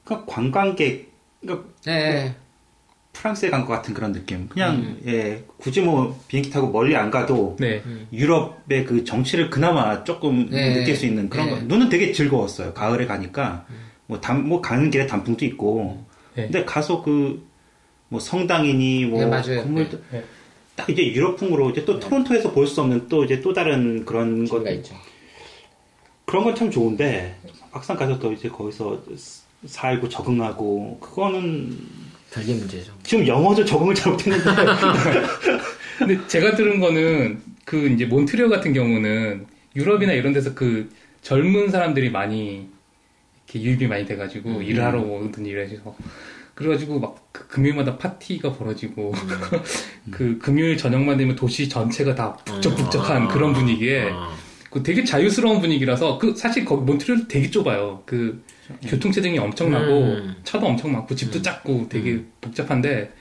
[0.02, 2.34] 그냥 관광객, 그러니까 예.
[3.12, 4.48] 프랑스에 간 것 같은 그런 느낌.
[4.48, 5.00] 그냥, 음.
[5.06, 7.82] 예, 굳이 뭐, 비행기 타고 멀리 안 가도, 네.
[8.14, 10.72] 유럽의 그 정치를 그나마 조금 네.
[10.74, 11.52] 느낄 수 있는 그런 네.
[11.52, 11.60] 거.
[11.64, 12.72] 눈은 되게 즐거웠어요.
[12.72, 13.66] 가을에 가니까.
[14.06, 16.02] 뭐, 담, 뭐, 가는 길에 단풍도 있고.
[16.34, 16.44] 네.
[16.44, 17.44] 근데 가서 그,
[18.08, 19.62] 뭐, 성당이니, 뭐, 네, 맞아요.
[19.62, 20.24] 건물도, 네.
[20.76, 24.66] 딱 이제 유럽풍으로 이제 또 토론토에서 볼 수 없는 또 이제 또 다른 그런 것,
[24.70, 24.94] 있죠.
[26.24, 27.36] 그런 건 참 좋은데,
[27.72, 29.02] 막상 가서 또 이제 거기서
[29.64, 31.76] 살고 적응하고, 그거는
[32.32, 32.92] 별개 문제죠.
[33.02, 34.44] 지금 영어도 적응을 잘 못했는데,
[35.98, 40.88] 근데 제가 들은 거는 그 이제 몬트리올 같은 경우는 유럽이나 이런 데서 그
[41.22, 42.68] 젊은 사람들이 많이
[43.48, 45.96] 이렇게 유입이 많이 돼가지고 일을 하러 오든 이래서
[46.56, 49.12] 그래가지고 막 그 금요일마다 파티가 벌어지고
[50.10, 54.30] 그 금요일 저녁만 되면 도시 전체가 다 북적북적한 그런 분위기에 아.
[54.70, 58.02] 그 되게 자유스러운 분위기라서 그 사실 거기 몬트리올 되게 좁아요.
[58.06, 58.42] 그
[58.86, 60.36] 교통 체증이 엄청나고 음.
[60.44, 63.12] 차도 엄청 많고 집도 작고 되게 복잡한데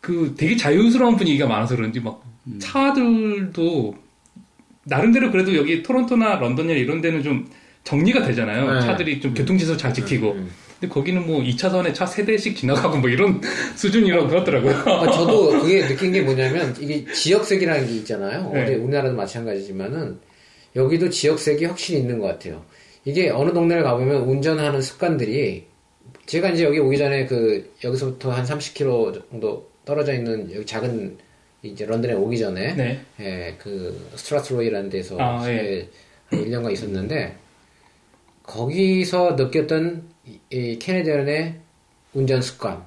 [0.00, 2.22] 그 되게 자유스러운 분위기가 많아서 그런지 막
[2.60, 3.96] 차들도
[4.84, 7.48] 나름대로 그래도 여기 토론토나 런던이나 이런 데는 좀
[7.84, 8.74] 정리가 되잖아요.
[8.74, 8.80] 네.
[8.80, 10.46] 차들이 좀 교통질서 잘 지키고.
[10.78, 10.80] 음.
[10.80, 13.40] 근데 거기는 뭐 2차선에 차 세대씩 지나가고 뭐 이런
[13.76, 14.74] 수준이라고 그러더라고요.
[14.74, 18.50] 아, 저도 그게 느낀 게 뭐냐면 이게 지역색이라는 게 있잖아요.
[18.52, 18.74] 네.
[18.74, 20.18] 우리나라도 마찬가지지만은
[20.76, 22.64] 여기도 지역색이 확실히 있는 것 같아요.
[23.04, 25.66] 이게 어느 동네를 가보면 운전하는 습관들이
[26.26, 31.16] 제가 이제 여기 오기 전에 그 여기서부터 한 30km 정도 떨어져 있는 여기 작은
[31.62, 33.00] 이제 런던에 오기 전에 네.
[33.20, 35.54] 예, 그 스트라스로이라는 데서 아, 예.
[35.54, 35.88] 예,
[36.26, 37.36] 한 1년간 있었는데
[38.44, 41.60] 거기서 느꼈던 이, 이 캐네디언의
[42.14, 42.84] 운전 습관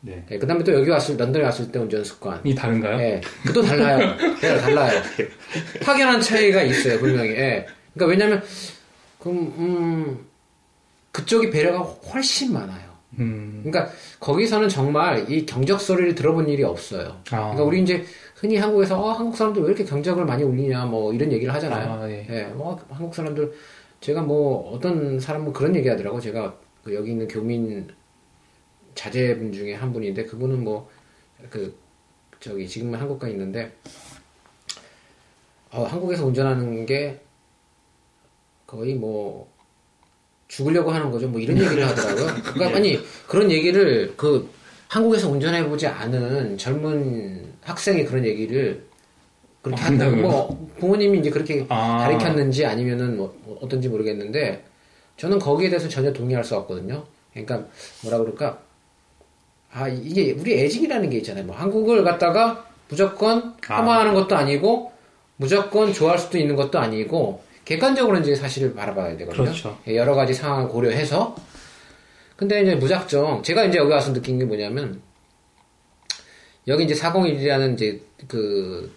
[0.00, 0.22] 네.
[0.30, 2.38] 예, 그 다음에 또 여기 왔을, 런던에 왔을 때 운전 습관.
[2.44, 2.98] 이 다른가요?
[3.00, 4.14] 예, 그도 달라요.
[4.38, 5.00] 네, 달라요.
[5.82, 7.30] 확연한 차이가 있어요, 분명히.
[7.30, 7.66] 예.
[7.94, 8.42] 그러니까 왜냐면,
[9.18, 10.26] 그럼, 음,
[11.10, 12.84] 그쪽이 배려가 훨씬 많아요.
[13.18, 13.62] 음.
[13.64, 17.20] 그러니까 거기서는 정말 이 경적 소리를 들어본 일이 없어요.
[17.30, 17.38] 아.
[17.38, 18.04] 그러니까 우리 이제
[18.34, 21.92] 흔히 한국에서 어, 한국 사람들 왜 이렇게 경적을 많이 울리냐 뭐 이런 얘기를 하잖아요.
[21.92, 22.26] 아, 예.
[22.28, 23.52] 예, 뭐 한국 사람들
[24.00, 26.20] 제가 뭐 어떤 사람은 그런 얘기 하더라고.
[26.20, 26.54] 제가
[26.84, 27.88] 그 여기 있는 교민
[28.94, 30.94] 자제분 중에 한 분인데 그분은 뭐
[31.50, 31.76] 그
[32.40, 33.72] 저기 지금은 한국 가 있는데
[35.70, 37.20] 어, 한국에서 운전하는 게
[38.66, 39.52] 거의 뭐
[40.48, 41.28] 죽으려고 하는 거죠.
[41.28, 42.26] 뭐 이런 얘기를 하더라고요.
[42.52, 44.48] 그러니까 아니 그런 얘기를 그
[44.88, 48.86] 한국에서 운전해 보지 않은 젊은 학생이 그런 얘기를
[49.62, 50.16] 그렇게 아, 한다고?
[50.16, 51.98] 뭐 부모님이 이제 그렇게 아.
[51.98, 54.64] 가르쳤는지 아니면은 뭐 어떤지 모르겠는데
[55.16, 57.04] 저는 거기에 대해서 전혀 동의할 수 없거든요.
[57.32, 57.66] 그러니까
[58.02, 58.58] 뭐라 그럴까?
[59.72, 61.44] 아 이게 우리 애직이라는 게 있잖아요.
[61.44, 63.82] 뭐 한국을 갖다가 무조건 아.
[63.82, 64.92] 폄하하는 것도 아니고
[65.36, 69.44] 무조건 좋아할 수도 있는 것도 아니고 객관적으로 이제 사실을 바라봐야 되거든요.
[69.44, 69.78] 그렇죠.
[69.88, 71.34] 예, 여러 가지 상황을 고려해서
[72.36, 75.00] 근데 이제 무작정 제가 이제 여기 와서 느낀 게 뭐냐면
[76.66, 78.94] 여기 이제 401이라는 이제 그,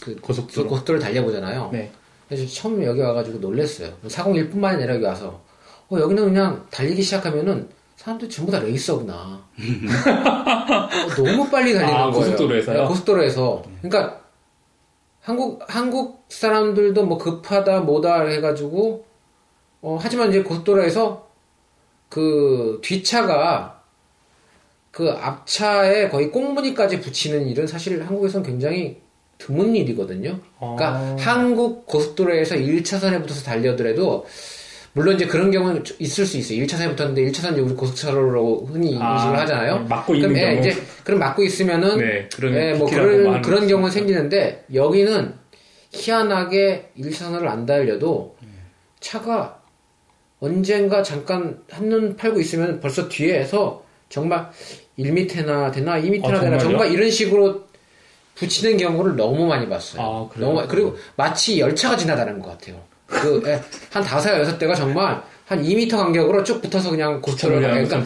[0.00, 0.68] 그 고속도로.
[0.68, 1.70] 고속도로를 달려보잖아요.
[1.72, 1.92] 네.
[2.28, 3.92] 그래서 처음 여기 와가지고 놀랬어요.
[4.06, 5.40] 401뿐만이 아니라 여기 와서
[5.88, 9.14] 어, 여기는 그냥 달리기 시작하면은 사람들이 전부 다 레이서구나.
[9.56, 12.12] 어, 너무 빨리 달리는 아, 거예요.
[12.12, 12.82] 고속도로에서요?
[12.82, 13.62] 네, 고속도로에서.
[13.82, 14.20] 그러니까
[15.20, 19.04] 한국 한국 사람들도 뭐 급하다 뭐다 해가지고
[19.82, 21.28] 어, 하지만 이제 고속도로에서
[22.08, 23.82] 그 뒷차가
[24.90, 29.02] 그 앞차에 거의 꽁무니까지 붙이는 일은 사실 한국에서는 굉장히
[29.38, 30.38] 드문 일이거든요.
[30.58, 31.16] 그러니까 아.
[31.18, 34.26] 한국 고속도로에서 1차선에 붙어서 달려더라도
[34.92, 36.58] 물론 이제 그런 경우는 있을 수 있어요.
[36.64, 39.84] 1차선에 붙었는데 1차선 이제 우리 고속차로로 흔히 아, 인식을 하잖아요.
[39.88, 40.58] 막고 있는 예, 경우.
[40.60, 42.28] 이제 그럼 막고 있으면은 네.
[42.34, 43.90] 그러면 예, 뭐 그런 그런 거 경우는.
[43.90, 45.34] 생기는데 여기는
[45.92, 48.36] 희한하게 1차선을 안 달려도
[49.00, 49.60] 차가
[50.40, 54.50] 언젠가 잠깐 한눈 팔고 있으면 벌써 뒤에서 정말
[54.98, 56.58] 1m나 되나 2m나 아, 되나?
[56.58, 57.65] 정말 이런 식으로
[58.36, 60.02] 붙이는 경우를 너무 많이 봤어요.
[60.02, 60.52] 아, 그래요?
[60.52, 62.80] 너무 그리고 마치 열차가 지나다는 것 같아요.
[63.06, 63.60] 그, 예,
[63.90, 67.60] 한 다섯, 여섯 대가 정말 한 2m 간격으로 쭉 붙어서 그냥 고철을.
[67.60, 68.04] 그러니까?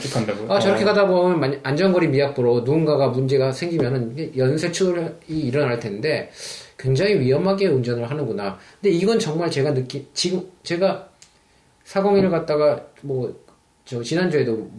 [0.48, 0.86] 아, 저렇게 어.
[0.86, 6.30] 가다 보면 만- 안전거리 미약부로 누군가가 문제가 생기면은 연쇄출이 일어날 텐데
[6.78, 8.58] 굉장히 위험하게 운전을 하는구나.
[8.80, 11.08] 근데 이건 정말 제가 느낀, 지금 제가
[11.86, 13.34] 401을 갔다가 뭐,
[13.84, 14.70] 저 지난주에도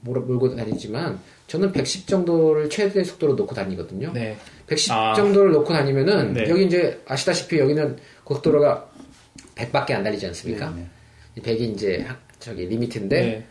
[0.00, 4.10] 몰- 몰고 다니지만 저는 110 정도를 최대 속도로 놓고 다니거든요.
[4.12, 4.36] 네.
[4.66, 5.14] 110 아.
[5.14, 6.48] 정도를 놓고 다니면은 네.
[6.48, 8.88] 여기 이제 아시다시피 여기는 고속도로가
[9.54, 10.74] 100밖에 안 달리지 않습니까?
[11.34, 13.46] 네, 100이 이제 하- 저기 리미트인데 네.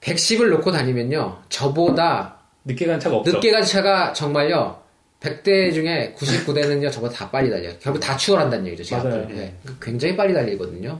[0.00, 1.42] 110을 놓고 다니면요.
[1.48, 3.32] 저보다 늦게 간 차가 없죠.
[3.32, 4.80] 늦게 간 차가 정말요.
[5.20, 6.90] 100대 중에 99대는요.
[6.90, 7.72] 저보다 다 빨리 달려요.
[7.80, 8.84] 결국 다 추월한다는 얘기죠.
[8.84, 9.26] 제 맞아요.
[9.28, 9.54] 네.
[9.80, 10.98] 굉장히 빨리 달리거든요.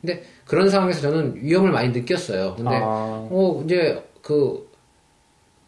[0.00, 2.56] 근데 그런 상황에서 저는 위험을 많이 느꼈어요.
[2.56, 4.68] 근데 아, 어 이제 그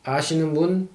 [0.05, 0.89] 아시는 분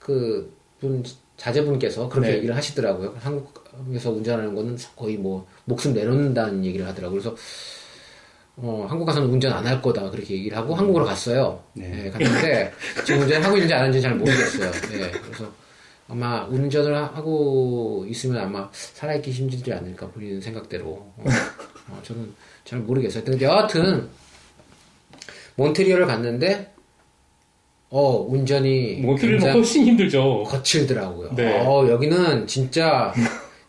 [0.00, 1.04] 그 분
[1.36, 2.36] 자제분께서 그렇게 네.
[2.38, 3.14] 얘기를 하시더라고요.
[3.20, 7.20] 한국에서 운전하는 거는 거의 뭐 목숨 내놓는다는 얘기를 하더라고요.
[7.20, 7.36] 그래서
[8.56, 11.62] 어, 한국 가서는 운전 안 할 거다 그렇게 얘기를 하고 한국으로 갔어요.
[11.74, 12.06] 네.
[12.06, 12.72] 예, 갔는데
[13.06, 14.70] 지금 운전 하고 있는지 안 하는지 잘 모르겠어요.
[14.94, 15.50] 예, 그래서
[16.08, 20.88] 아마 운전을 하- 하고 있으면 아마 살아있기 힘들지 않을까 본인 생각대로.
[20.88, 21.24] 어,
[21.88, 23.24] 어, 저는 잘 모르겠어요.
[23.24, 24.08] 근데 여하튼
[25.56, 26.74] 몬트리올을 갔는데
[27.90, 30.44] 어 운전이 몬트리올은 굉장히 훨씬 힘들죠.
[30.44, 31.34] 거칠더라고요.
[31.34, 31.58] 네.
[31.66, 33.12] 어, 여기는 진짜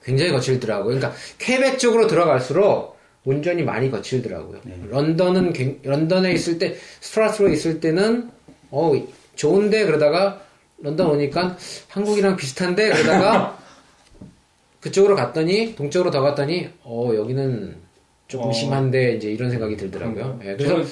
[0.03, 0.95] 굉장히 거칠더라고요.
[0.95, 4.59] 그러니까 퀘벡 쪽으로 들어갈수록 운전이 많이 거칠더라고요.
[4.89, 8.30] 런던은 굉- 런던에 있을 때 스트라스로 있을 때는
[8.69, 8.91] 어
[9.36, 10.41] 좋은데 그러다가
[10.80, 11.57] 런던 오니까
[11.89, 13.57] 한국이랑 비슷한데 그러다가
[14.82, 17.76] 그쪽으로 갔더니 동쪽으로 더 갔더니 어 여기는
[18.28, 18.53] 조금 어.
[18.53, 20.39] 심한데 이제 이런 생각이 들더라고요.
[20.43, 20.88] 예, 그래서 저는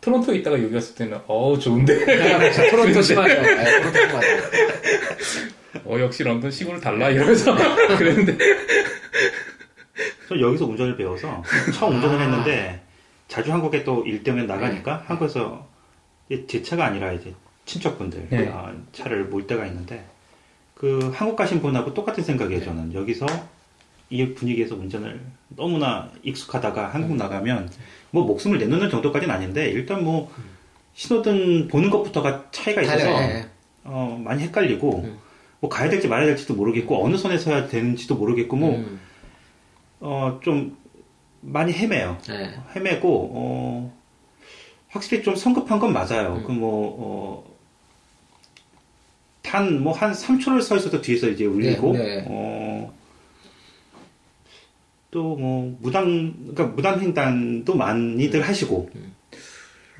[0.00, 2.52] 토론토에 있다가 여기 왔을 때는 어우 좋은데.
[2.52, 3.34] 자, 토론토 심하죠.
[3.34, 3.42] 예,
[3.82, 4.26] 토론토 심하죠.
[5.84, 7.54] 어 역시 런던 시골 달라 이러면서
[7.96, 8.36] 그랬는데
[10.28, 11.42] 저 여기서 운전을 배워서
[11.74, 12.80] 처음 운전을 했는데
[13.28, 15.66] 자주 한국에 또 일 때문에 나가니까 한국에서
[16.46, 17.34] 제 차가 아니라 이제
[17.64, 18.48] 친척분들 네.
[18.52, 20.04] 아, 차를 몰 때가 있는데
[20.74, 23.26] 그 한국 가신 분하고 똑같은 생각이에요 저는 여기서
[24.10, 27.70] 이 분위기에서 운전을 너무나 익숙하다가 한국 나가면
[28.10, 30.30] 뭐 목숨을 내놓는 정도까지는 아닌데 일단 뭐
[30.94, 33.06] 신호등 보는 것부터가 차이가 있어서.
[33.22, 33.46] 예, 예.
[33.84, 35.18] 어, 많이 헷갈리고 음.
[35.60, 39.00] 뭐 가야 될지 말아야 될지도 모르겠고 어느 선에 서야 되는지도 모르겠고 뭐 음,
[40.00, 40.76] 어, 좀
[41.40, 42.18] 많이 헤매요.
[42.30, 42.54] 예.
[42.76, 43.98] 헤매고 어,
[44.88, 46.36] 확실히 좀 성급한 건 맞아요.
[46.36, 46.44] 음.
[46.44, 47.58] 그뭐 어,
[49.42, 52.24] 단뭐한 3초를 서 있어도 뒤에서 이제 울리고 네, 네.
[52.28, 52.67] 어,
[55.10, 59.14] 또 뭐 무단 그러니까 무단 횡단도 많이들 하시고 음.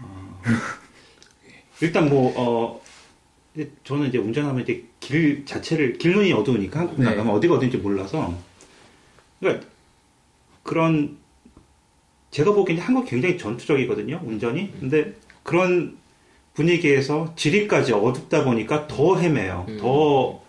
[0.00, 0.40] 어,
[1.80, 2.80] 일단 뭐 어,
[3.84, 7.04] 저는 이제 운전하면 이제 길 자체를 길눈이 어두우니까 한국 네.
[7.06, 8.36] 나가면 어디가 어딘지 몰라서
[9.40, 9.66] 그러니까
[10.62, 11.16] 그런
[12.30, 15.96] 제가 보기에는 한국 굉장히 전투적이거든요 운전이 근데 그런
[16.52, 19.78] 분위기에서 지리까지 어둡다 보니까 더 헤매요 음.
[19.78, 20.42] 더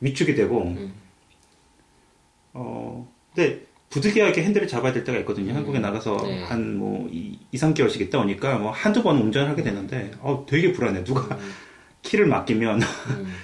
[0.00, 0.94] 위축이 되고 음.
[2.54, 5.56] 어 근데 부득이하게 핸들을 잡아야 될 때가 있거든요 음.
[5.56, 6.42] 한국에 나가서 네.
[6.44, 11.38] 한뭐 2, 3개월씩 있다 오니까 뭐 한두 번 운전을 하게 되는데 어 되게 불안해 누가
[12.02, 13.34] 키를 맡기면 음.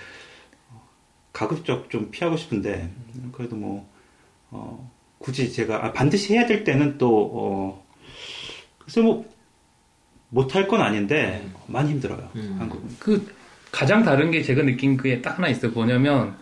[1.33, 2.91] 가급적 좀 피하고 싶은데
[3.33, 3.89] 그래도 뭐
[4.51, 7.87] 어, 굳이 제가 아, 반드시 해야 될 때는 또 어,
[8.79, 9.25] 글쎄 뭐
[10.31, 12.57] 못할 건 아닌데 많이 힘들어요 음.
[12.59, 13.39] 한국은 그
[13.71, 15.73] 가장 다른 게 제가 느낀 그게 딱 하나 있어요.
[15.73, 16.37] 뭐냐면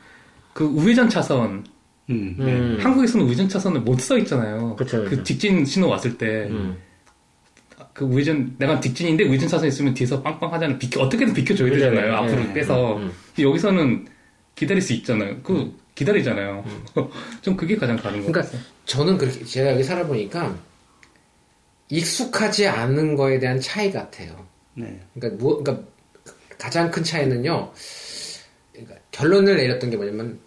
[0.52, 1.64] 그 우회전 차선
[2.10, 2.52] 음, 네.
[2.54, 2.78] 음.
[2.80, 4.76] 한국에서는 우회전 차선을 못 써 있잖아요.
[4.76, 5.10] 그쵸, 그쵸.
[5.16, 6.76] 그 직진 신호 왔을 때 음.
[7.92, 10.78] 그 우회전 내가 직진인데 우회전 차선 있으면 뒤에서 빵빵 하잖아요.
[10.78, 12.10] 비켜 어떻게든 비켜줘야 되잖아요.
[12.10, 12.16] 네.
[12.16, 12.52] 앞으로 네.
[12.54, 13.12] 빼서 음.
[13.38, 14.06] 여기서는
[14.54, 15.40] 기다릴 수 있잖아요.
[15.42, 16.64] 그 기다리잖아요.
[17.42, 18.60] 좀 그게 가장 다른 것 그러니까 같아요.
[18.84, 20.56] 저는 그렇게 제가 여기 살아보니까
[21.88, 24.46] 익숙하지 않은 거에 대한 차이 같아요.
[24.74, 25.00] 네.
[25.14, 25.86] 그러니까 뭐, 그러니까
[26.58, 27.72] 가장 큰 차이는요.
[28.72, 30.38] 그러니까 결론을 내렸던 게 뭐냐면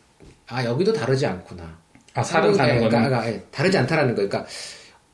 [0.49, 1.77] 아 여기도 다르지 않구나.
[2.13, 4.27] 아 사람 사는 그러니까, 거는 그러니까, 예, 다르지 않다라는 거.
[4.27, 4.45] 그러니까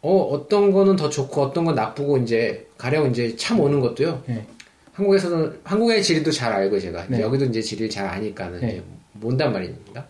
[0.01, 4.23] 어 어떤 거는 더 좋고 어떤 건 나쁘고 이제 가령 이제 참 오는 것도요.
[4.27, 4.45] 네.
[4.93, 7.21] 한국에서는 한국의 지리도 잘 알고 제가 네.
[7.21, 8.67] 여기도 이제 지리를 잘 아니까는 네.
[8.67, 8.83] 이제
[9.13, 10.07] 뭔단 말입니다.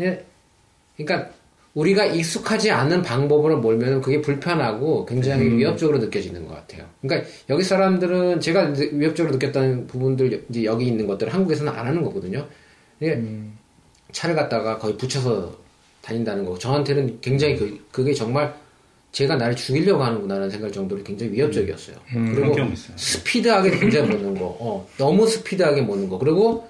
[0.00, 0.24] 예,
[0.96, 1.30] 그러니까
[1.74, 5.58] 우리가 익숙하지 않은 방법으로 몰면 그게 불편하고 굉장히 음.
[5.58, 6.84] 위협적으로 느껴지는 것 같아요.
[7.00, 12.46] 그러니까 여기 사람들은 제가 위협적으로 느꼈다는 부분들 이제 여기 있는 것들을 한국에서는 안 하는 거거든요.
[13.02, 13.58] 음,
[14.12, 15.52] 차를 갖다가 거의 붙여서
[16.02, 16.58] 다닌다는 거.
[16.58, 18.54] 저한테는 굉장히 그, 그게 정말
[19.12, 21.96] 제가 나를 죽이려고 하는구나라는 생각 정도로 굉장히 위협적이었어요.
[22.16, 22.74] 음, 그런 그리고.
[22.96, 24.56] 스피드하게 굉장히 모는 거.
[24.58, 26.18] 어, 너무 스피드하게 모는 거.
[26.18, 26.68] 그리고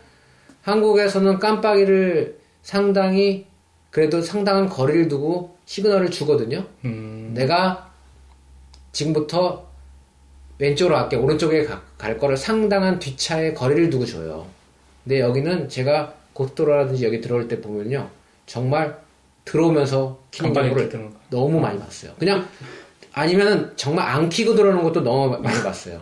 [0.62, 3.47] 한국에서는 깜빡이를 상당히
[3.90, 6.64] 그래도 상당한 거리를 두고 시그널을 주거든요.
[6.84, 7.30] 음.
[7.34, 7.90] 내가
[8.93, 9.66] 지금부터
[10.59, 14.47] 왼쪽으로 갈게 오른쪽에 가- 갈 거를 상당한 뒷차에 거리를 두고 줘요.
[15.05, 18.09] 근데 여기는 제가 고속도로라든지 여기 들어올 때 보면요.
[18.47, 18.99] 정말
[19.45, 20.89] 들어오면서 키는 경우를.
[21.30, 22.12] 너무 많이 봤어요.
[22.18, 22.47] 그냥
[23.12, 26.01] 아니면은 정말 안 키고 들어오는 것도 너무 많이 봤어요.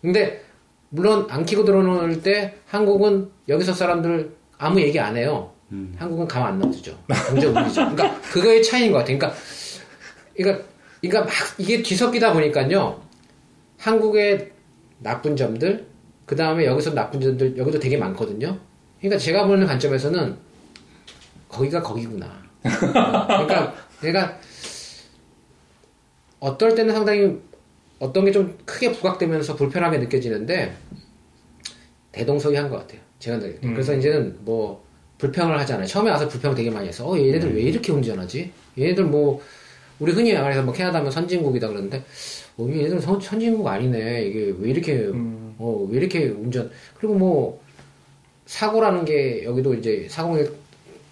[0.00, 0.42] 근데
[0.90, 5.52] 물론 안 키고 들어오는 때 한국은 여기서 사람들 아무 얘기 안 해요.
[5.70, 5.94] 음.
[5.98, 6.96] 한국은 감 안 넣어주죠.
[7.28, 7.80] 경제 우리죠.
[7.90, 9.18] 그러니까 그거의 차이인 것 같아요.
[9.18, 9.40] 그러니까
[10.36, 10.64] 그러니까
[11.00, 13.00] 그러니까 막 이게 뒤섞이다 보니까요.
[13.78, 14.50] 한국의
[14.98, 15.86] 나쁜 점들
[16.26, 18.58] 그 다음에 여기서 나쁜 점들 여기도 되게 많거든요.
[19.02, 20.36] 그러니까 제가 보는 관점에서는
[21.48, 22.42] 거기가 거기구나.
[22.62, 24.38] 그러니까 내가
[26.40, 27.36] 어떨 때는 상당히
[27.98, 30.74] 어떤 게 좀 크게 부각되면서 불편하게 느껴지는데
[32.12, 33.00] 대동소이한 것 같아요.
[33.18, 33.56] 제가 때.
[33.64, 33.72] 음.
[33.74, 34.84] 그래서 이제는 뭐
[35.18, 35.86] 불평을 하잖아요.
[35.86, 37.08] 처음에 와서 불평 되게 많이 했어.
[37.08, 38.50] 어, 얘네들 왜 이렇게 운전하지?
[38.78, 39.40] 얘네들 뭐
[40.00, 42.04] 우리 흔히 말해서 뭐 캐나다면 선진국이다 그러는데
[42.56, 44.24] 어, 얘네들은 선, 선진국 아니네.
[44.26, 45.54] 이게 왜 이렇게 음.
[45.58, 47.61] 어, 왜 이렇게 운전 그리고 뭐
[48.56, 50.52] 사고라는 게 여기도 이제 사고를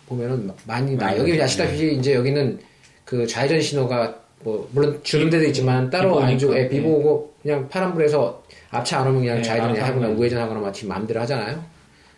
[0.07, 1.16] 보면은 많이 나.
[1.16, 1.41] 여기.
[1.41, 2.59] 아시다시피 이제 여기는
[3.07, 6.68] 그 좌회전 신호가 뭐 물론 주는 데도 있지만 따로 안 주고 예.
[6.68, 10.16] 비보고 그냥 파란불에서 앞차 안 오면 그냥 네, 좌회전 하거나 하면.
[10.18, 11.64] 우회전 하거나 마치 마음대로 하잖아요.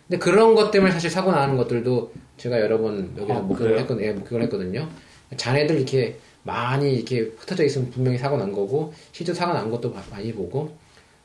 [0.09, 3.79] 근데 그런 것 때문에 사실 사고 나는 것들도 제가 여러 번 여기서 아, 목격을 그래요?
[3.79, 4.05] 했거든요.
[4.07, 4.89] 예, 목격을 했거든요.
[5.37, 10.03] 자네들 이렇게 많이 이렇게 흩어져 있으면 분명히 사고 난 거고 실제 사고 난 것도 마-
[10.11, 10.69] 많이 보고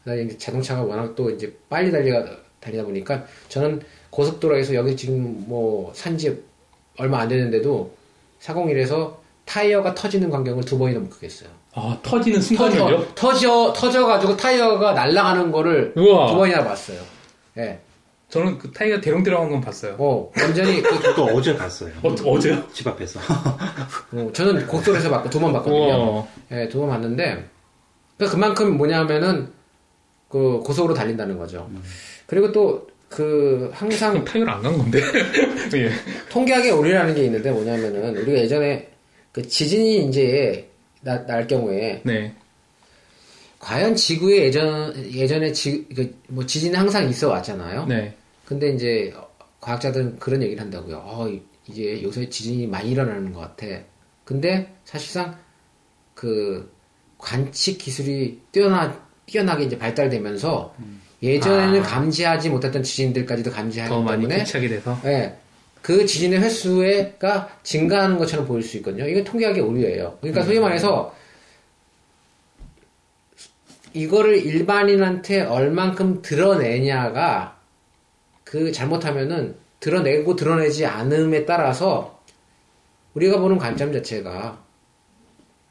[0.04, 2.24] 그다음에 자동차가 워낙 또 이제 빨리 달리가
[2.60, 6.42] 달리다 보니까 저는 고속도로에서 여기 지금 뭐 산지
[6.98, 7.94] 얼마 안 되는데도
[8.40, 11.48] 401에서 타이어가 터지는 광경을 두 번이나 목격했어요.
[11.74, 13.14] 아 터지는 순간을요?
[13.14, 16.28] 터져, 터져, 터져가지고 타이어가 날아가는 거를 우와.
[16.30, 17.00] 두 번이나 봤어요.
[17.58, 17.78] 예.
[18.28, 19.96] 저는 그 타이가 대롱대롱한 건 봤어요.
[19.98, 21.90] 어, 완전히, 그, 저도 어제 봤어요.
[22.02, 22.62] 어, 어제요?
[22.74, 23.18] 집 앞에서.
[24.12, 26.26] 어, 저는 고속도로에서 봤고, 두 번 봤거든요.
[26.50, 27.46] 예, 두번 봤는데,
[28.18, 29.50] 그 그만큼 뭐냐면은,
[30.28, 31.70] 그, 고속으로 달린다는 거죠.
[32.28, 35.00] 그리고 또, 그, 항상 타이어를 안간 건데.
[35.74, 35.90] 예.
[36.30, 38.88] 통계학의 오류라는 게 있는데 뭐냐면은, 우리가 예전에,
[39.32, 40.68] 그 지진이 이제,
[41.00, 42.34] 나, 날 경우에, 네.
[43.58, 47.86] 과연 지구에 예전, 예전에 지, 그, 뭐 지진이 항상 있어 왔잖아요.
[47.86, 48.14] 네.
[48.44, 49.12] 근데 이제
[49.60, 50.96] 과학자들은 그런 얘기를 한다고요.
[50.98, 51.28] 어,
[51.66, 53.66] 이제 요새 지진이 많이 일어나는 것 같아.
[54.24, 55.36] 근데 사실상
[56.14, 56.70] 그
[57.16, 60.74] 관측 기술이 뛰어나 뛰어나게 이제 발달되면서
[61.22, 61.82] 예전에는 아.
[61.82, 64.98] 감지하지 못했던 지진들까지도 감지하기 더 많이 때문에 캐치하게 돼서.
[65.04, 65.36] 예,
[65.82, 69.06] 그 지진의 횟수가 증가하는 것처럼 보일 수 있거든요.
[69.06, 70.18] 이건 통계학의 오류예요.
[70.20, 71.14] 그러니까 소위 말해서
[73.94, 77.58] 이거를 일반인한테 얼만큼 드러내냐가
[78.44, 82.20] 그 잘못하면은 드러내고 드러내지 않음에 따라서
[83.14, 84.62] 우리가 보는 관점 자체가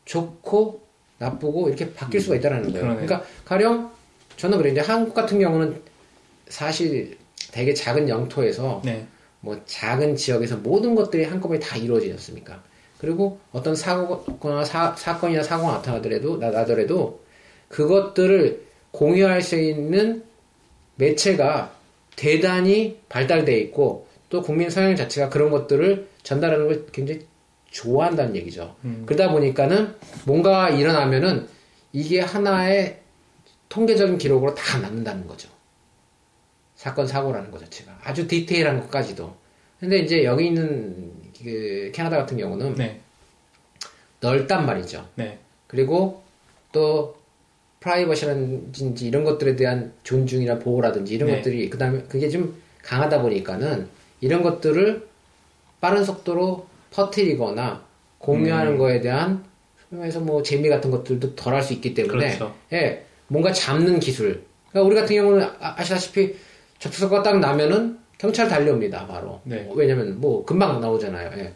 [0.06, 0.82] 좋고
[1.20, 2.82] 나쁘고 이렇게 바뀔 수가 있다는 거예요.
[2.82, 3.06] 그러네요.
[3.06, 3.92] 그러니까 가령
[4.38, 5.82] 저는 그래 이제 한국 같은 경우는
[6.48, 7.18] 사실
[7.52, 9.06] 되게 작은 영토에서 네.
[9.42, 12.64] 뭐 작은 지역에서 모든 것들이 한꺼번에 다 이루어지지 않습니까?
[13.00, 17.22] 그리고 어떤 사고거나 사, 사건이나 사고가 나타나더라도 나, 나더라도
[17.70, 20.24] 그것들을 공유할 수 있는
[20.96, 21.76] 매체가
[22.16, 27.22] 대단히 발달돼 있고 또 국민 성향 자체가 그런 것들을 전달하는 걸 굉장히
[27.70, 28.76] 좋아한다는 얘기죠.
[28.84, 29.04] 음.
[29.06, 29.94] 그러다 보니까는
[30.26, 31.48] 뭔가 일어나면은
[31.94, 33.00] 이게 하나의
[33.70, 35.50] 통계적인 기록으로 다 남는다는 거죠.
[36.76, 39.36] 사건 사고라는 것 자체가 아주 디테일한 것까지도.
[39.80, 41.12] 근데 이제 여기 있는
[41.44, 43.00] 그 캐나다 같은 경우는 네.
[44.20, 45.08] 넓단 말이죠.
[45.16, 45.40] 네.
[45.68, 46.24] 그리고
[46.72, 47.18] 또
[47.80, 51.36] 프라이버시라든지 이런 것들에 대한 존중이나 보호라든지 이런 네.
[51.38, 53.88] 것들이 그다음에 그게 좀 강하다 보니까는
[54.22, 55.08] 이런 것들을
[55.80, 57.84] 빠른 속도로 퍼뜨리거나
[58.18, 58.78] 공유하는 음.
[58.78, 59.44] 거에 대한
[59.90, 62.56] 소위해서 뭐 재미 같은 것들도 덜 할 수 있기 때문에 그렇죠.
[62.74, 66.36] 예 뭔가 잡는 기술 그러니까 우리 같은 경우는 아- 아시다시피
[66.80, 69.70] 접촉사고가 딱 나면은 경찰 달려옵니다 바로 네.
[69.76, 71.54] 왜냐면 뭐 금방 나오잖아요 예.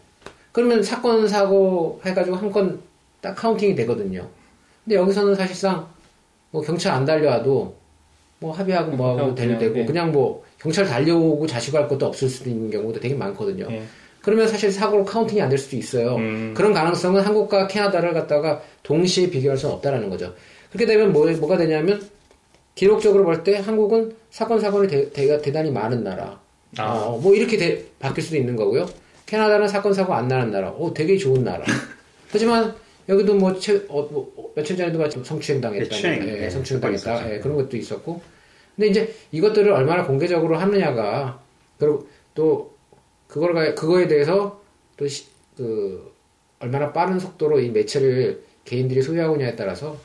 [0.51, 2.79] 그러면 사건 사고 해가지고 한 건
[3.21, 4.27] 딱 counting이 되거든요
[4.83, 5.87] 근데 여기서는 사실상
[6.49, 7.75] 뭐 경찰 안 달려와도
[8.39, 9.85] 뭐 합의하고 뭐 하고 그냥, 되는 되고 예.
[9.85, 13.67] 그냥 뭐 경찰 달려오고 자시고 할 것도 없을 수도 있는 경우도 되게 많거든요.
[13.69, 13.83] 예.
[14.23, 16.15] 그러면 사실 사고로 counting이 안 될 수도 있어요.
[16.15, 16.53] 음.
[16.55, 20.33] 그런 가능성은 한국과 캐나다를 갖다가 동시에 비교할 수는 없다라는 거죠.
[20.71, 22.01] 그렇게 되면 뭐, 뭐가 되냐면
[22.75, 26.39] 기록적으로 볼 때 한국은 사건 사고이 대, 대, 대단히 많은 나라.
[26.77, 26.83] 아.
[26.93, 28.87] 어, 뭐 이렇게 돼- 바뀔 수도 있는 거고요.
[29.25, 30.71] 캐나다는 사건 사고 안 나는 나라.
[30.71, 31.65] 오, 되게 좋은 나라.
[32.31, 32.73] 하지만
[33.09, 35.85] 여기도 뭐, 최, 어, 뭐 며칠 전에도 마침 성추행 당했다.
[35.95, 37.33] 성추행, 예, 예, 성추행 당했다.
[37.33, 38.21] 예, 그런 것도 있었고.
[38.75, 41.41] 근데 이제 이것들을 얼마나 공개적으로 하느냐가
[41.77, 42.73] 그리고 또
[43.27, 44.61] 그걸 가- 그거에 대해서
[44.95, 45.25] 또 시-
[45.57, 46.09] 그
[46.59, 49.97] 얼마나 빠른 속도로 이 매체를 개인들이 소유하느냐에 따라서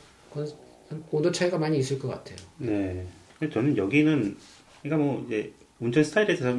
[1.11, 2.37] 온도 차이가 많이 있을 것 같아요.
[2.59, 3.07] 네.
[3.53, 4.37] 저는 여기는
[4.82, 6.59] 그러니까 뭐 이제 운전 스타일에 대해서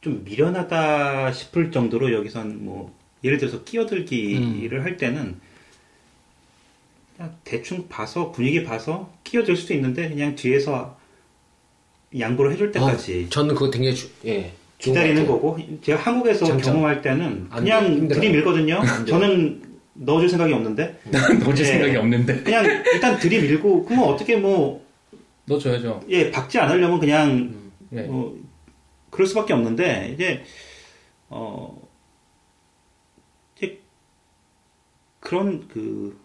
[0.00, 2.94] 좀 미련하다 싶을 정도로 여기선 뭐
[3.24, 5.36] 예를 들어서 끼어들기를 할 때는
[7.16, 10.98] 그냥 대충 봐서 분위기 봐서 끼어들 수도 있는데 그냥 뒤에서
[12.16, 15.26] 양보를 해줄 때까지 어, 저는 그거 굉장히 주, 예, 기다리는.
[15.26, 16.74] 거고 제가 한국에서 장점.
[16.74, 18.08] 경험할 때는 안 그냥.
[18.08, 18.80] 들이밀거든요.
[19.06, 19.65] 저는
[19.98, 21.72] 넣어줄 생각이 없는데 넣어줄 네.
[21.72, 24.84] 생각이 없는데 그냥 일단 들이밀고 그러면 어떻게 뭐
[25.46, 26.04] 넣어줘야죠.
[26.08, 28.06] 예, 박지 않으려면 그냥 예.
[28.08, 28.34] 어,
[29.10, 30.42] 그럴 수밖에 없는데 이제
[31.28, 31.80] 어
[33.56, 33.80] 이제
[35.20, 36.18] 그런 그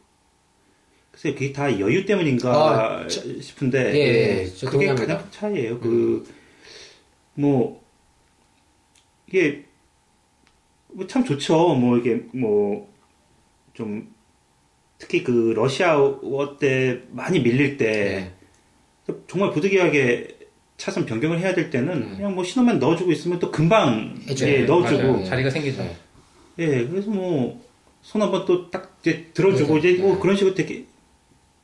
[1.11, 5.17] 글쎄 그게 다 여유 때문인가 아, 저- 싶은데 예, 예, 예, 저 그게 동의합니다.
[5.17, 5.79] 가장 차이예요.
[7.35, 7.81] 그뭐
[9.27, 9.65] 이게
[10.93, 11.75] 뭐 참 좋죠.
[11.75, 12.90] 뭐 이게 뭐
[13.81, 14.13] 좀
[14.99, 18.31] 특히 그 러시아워 때 많이 밀릴 때
[19.09, 19.13] 예.
[19.27, 20.37] 정말 부득이하게
[20.77, 22.13] 차선 변경을 해야 될 때는 음.
[22.15, 24.15] 그냥 뭐 신호만 넣어주고 있으면 또 금방.
[24.41, 25.23] 예, 넣어주고 맞아요.
[25.25, 25.83] 자리가 생기죠.
[25.83, 25.95] 네.
[26.59, 27.59] 예 그래서 뭐
[28.03, 29.87] 손 한번 또 딱 이제 들어주고 맞아요.
[29.89, 30.19] 이제 뭐 예.
[30.19, 30.85] 그런 식으로 되게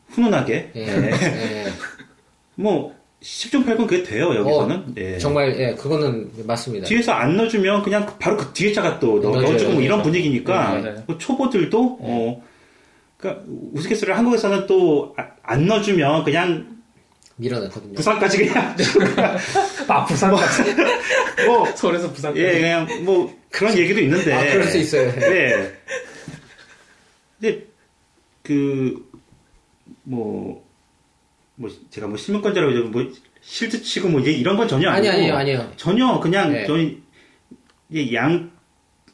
[0.09, 0.81] 훈훈하게 예.
[0.87, 1.65] 예.
[2.55, 5.17] 뭐 10중 8군 그게 돼요 여기서는 예.
[5.17, 6.85] 정말 예, 그거는 맞습니다.
[6.87, 10.01] 뒤에서 안 넣어주면 그냥 그- 바로 그 뒤에 차가 또 넣, 넣어줘요, 어주고 뭐 이런.
[10.03, 10.95] 분위기니까 네.
[11.07, 12.43] 뭐 초보들도 어
[13.17, 13.43] 그러니까
[13.73, 16.77] 우스갯소리를 한국에서는 또 안 넣어주면 그냥
[17.37, 17.93] 밀어넣거든요.
[17.93, 18.75] 부산까지 그냥
[19.87, 20.75] 아 부산 같은
[21.47, 22.43] 뭐 서울에서 부산까지.
[22.43, 24.33] 예, 그냥 뭐 그런 얘기도 있는데.
[24.33, 25.11] 아, 그럴 수 있어요.
[25.15, 25.71] 네.
[27.39, 27.65] 근데
[28.43, 29.07] 그
[30.03, 30.66] 뭐,
[31.59, 35.59] 뭐 제가 뭐 신문권자라고 해서 뭐 실드 치고 뭐 이런 건 전혀 아니 아니고 아니요
[35.59, 35.71] 아니요.
[35.75, 36.65] 전혀 그냥 네.
[36.65, 37.01] 저희
[37.89, 38.51] 이게 양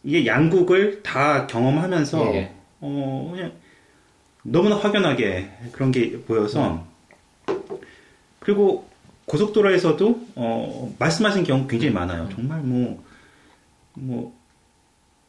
[0.03, 2.53] 이게 양국을 다 경험하면서 예.
[2.81, 3.53] 어 그냥
[4.43, 6.85] 너무나 확연하게 그런 게 보여서
[8.39, 8.89] 그리고
[9.25, 12.27] 고속도로에서도 어 말씀하신 경우 굉장히 많아요.
[12.35, 12.59] 정말
[13.95, 14.35] 뭐뭐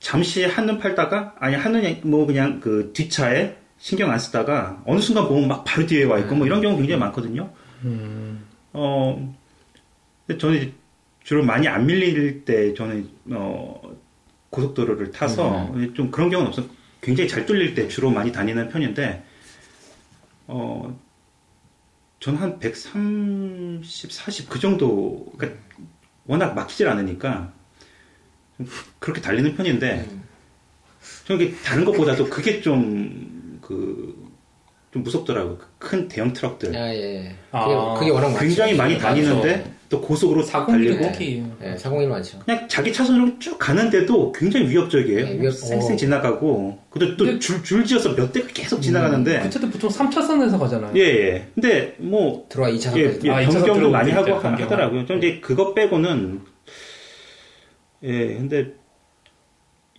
[0.00, 5.46] 잠시 한눈 팔다가 아니 한눈 뭐 그냥 그 뒷차에 신경 안 쓰다가 어느 순간 보면
[5.46, 7.52] 막 바로 뒤에 와 있고 뭐 이런 경우 굉장히 많거든요.
[8.72, 9.36] 어
[10.26, 10.72] 근데 저는
[11.22, 13.78] 주로 많이 안 밀릴 때 저는 어
[14.48, 16.64] 고속도로를 타서 좀 그런 경우는 없어.
[17.02, 19.22] 굉장히 잘 뚫릴 때 주로 많이 다니는 편인데
[20.46, 20.98] 어
[22.20, 25.60] 저는 한 130, 40 그 정도 그러니까
[26.24, 27.52] 워낙 막히질 않으니까
[28.56, 28.66] 좀
[28.98, 30.08] 그렇게 달리는 편인데
[31.26, 33.33] 저는 이게 다른 것보다도 그게 좀
[33.66, 34.34] 그
[34.92, 35.58] 좀 무섭더라고요.
[35.80, 36.76] 그큰 대형 트럭들.
[36.76, 37.34] 아, 예.
[37.50, 38.38] 아, 그게, 그게 워낙 많죠.
[38.46, 39.04] 굉장히 많이 많죠.
[39.08, 42.38] 다니는데 또 고속으로 사공들이 달리고 특히 예, 사공일 많죠.
[42.38, 45.24] 그냥 자기 차선으로 쭉 가는데도 굉장히 위협적이에요.
[45.26, 45.96] 네, 위협- 쌩쌩 어.
[45.96, 50.92] 지나가고 그래도 또 근데- 줄줄 지어서 몇 대가 계속 지나가는데 그 차도 보통 3차선에서 가잖아요.
[50.94, 51.48] 예, 예.
[51.56, 52.96] 근데 뭐 들어와 2차선까지.
[52.96, 54.62] 예, 예, 아, 변경도 많이 때 하고 변경.
[54.64, 55.06] 하더라고요.
[55.06, 56.40] 좀 이제 그거 빼고는
[58.04, 58.74] 예, 근데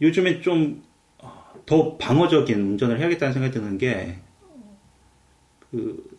[0.01, 0.85] 요즘에 좀
[1.66, 4.26] 더 방어적인 운전을 해야겠다는 생각이 드는 게
[5.76, 6.16] 그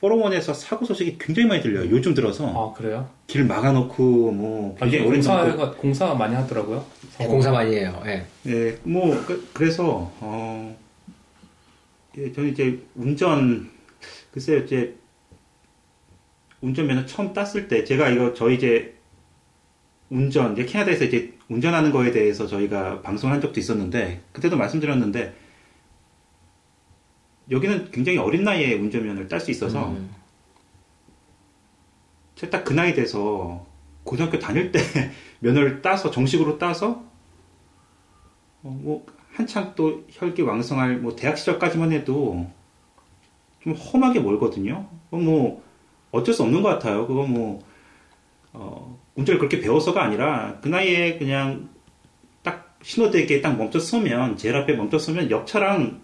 [0.00, 1.90] 포럼원에서 사고 소식이 굉장히 많이 들려요.
[1.90, 3.08] 요즘 들어서 아 그래요?
[3.26, 6.84] 길 막아놓고 뭐 아, 이게 굉장히 오랜 동안 공사가 공사 많이 하더라고요.
[7.20, 8.02] 예, 공사 많이 해요.
[8.06, 8.26] 예.
[8.46, 10.76] 예, 뭐 그, 래서 어,
[12.18, 13.70] 예, 저는 이제 운전
[14.30, 14.94] 글쎄요, 이제
[16.60, 18.94] 운전면허 처음 땄을 때 제가 이거 저희 이제
[20.10, 25.36] 운전 이제 캐나다에서 이제 운전하는 거에 대해서 저희가 방송한 적도 있었는데 그때도 말씀드렸는데
[27.48, 30.10] 여기는 굉장히 어린 나이에 운전면허를 딸 수 있어서 음.
[32.34, 33.64] 제가 딱그 나이 돼서
[34.02, 34.80] 고등학교 다닐 때
[35.38, 37.04] 면허를 따서 정식으로 따서
[38.64, 42.50] 어, 뭐 한창 또 혈기 왕성할 뭐 대학 시절까지만 해도
[43.60, 44.88] 좀 험하게 멀거든요.
[45.10, 45.62] 뭐
[46.10, 47.06] 어쩔 수 없는 것 같아요.
[47.06, 47.62] 그거 뭐
[48.54, 51.68] 어, 운전을 그렇게 배워서가 아니라 그 나이에 그냥
[52.42, 56.00] 딱 신호대기에 딱 멈춰 서면 제일 앞에 멈춰 서면 옆차랑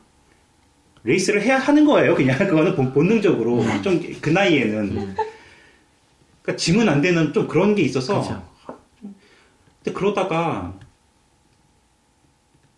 [1.04, 2.14] 레이스를 해야 하는 거예요.
[2.14, 5.14] 그냥 그거는 본- 본능적으로 좀그 나이에는
[6.42, 8.48] 그러니까 짐은 안 되는 좀 그런 게 있어서 그렇죠.
[9.82, 10.74] 근데 그러다가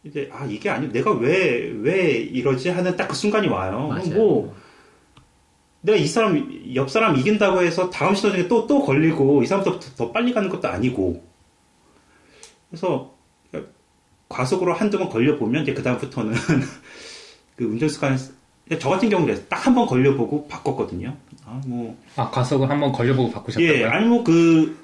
[0.05, 3.89] 이제 아 이게 아니 내가 왜 왜 이러지 하는 딱 그 순간이 와요.
[3.89, 4.09] 맞아요.
[4.15, 4.55] 뭐
[5.83, 9.79] 내가 이 사람 옆 사람 이긴다고 해서 다음 시도 중에 또 또 걸리고 이 사람보다
[9.81, 11.23] 더, 더 빨리 가는 것도 아니고
[12.71, 13.13] 그래서
[14.29, 16.35] 과속으로 한두 번 걸려 보면 이제 그 다음부터는
[17.57, 18.17] 그 운전 습관
[18.79, 21.17] 저 같은 경우는 딱 한 번 걸려보고 바꿨거든요.
[21.45, 23.73] 아 뭐 아 과속을 한 번 걸려보고 바꾸셨다고요?
[23.81, 24.81] 예, 아니 뭐 그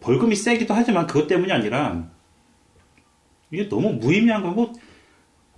[0.00, 2.04] 벌금이 세기도 하지만 그것 때문이 아니라
[3.50, 4.72] 이게 너무 무의미한 거고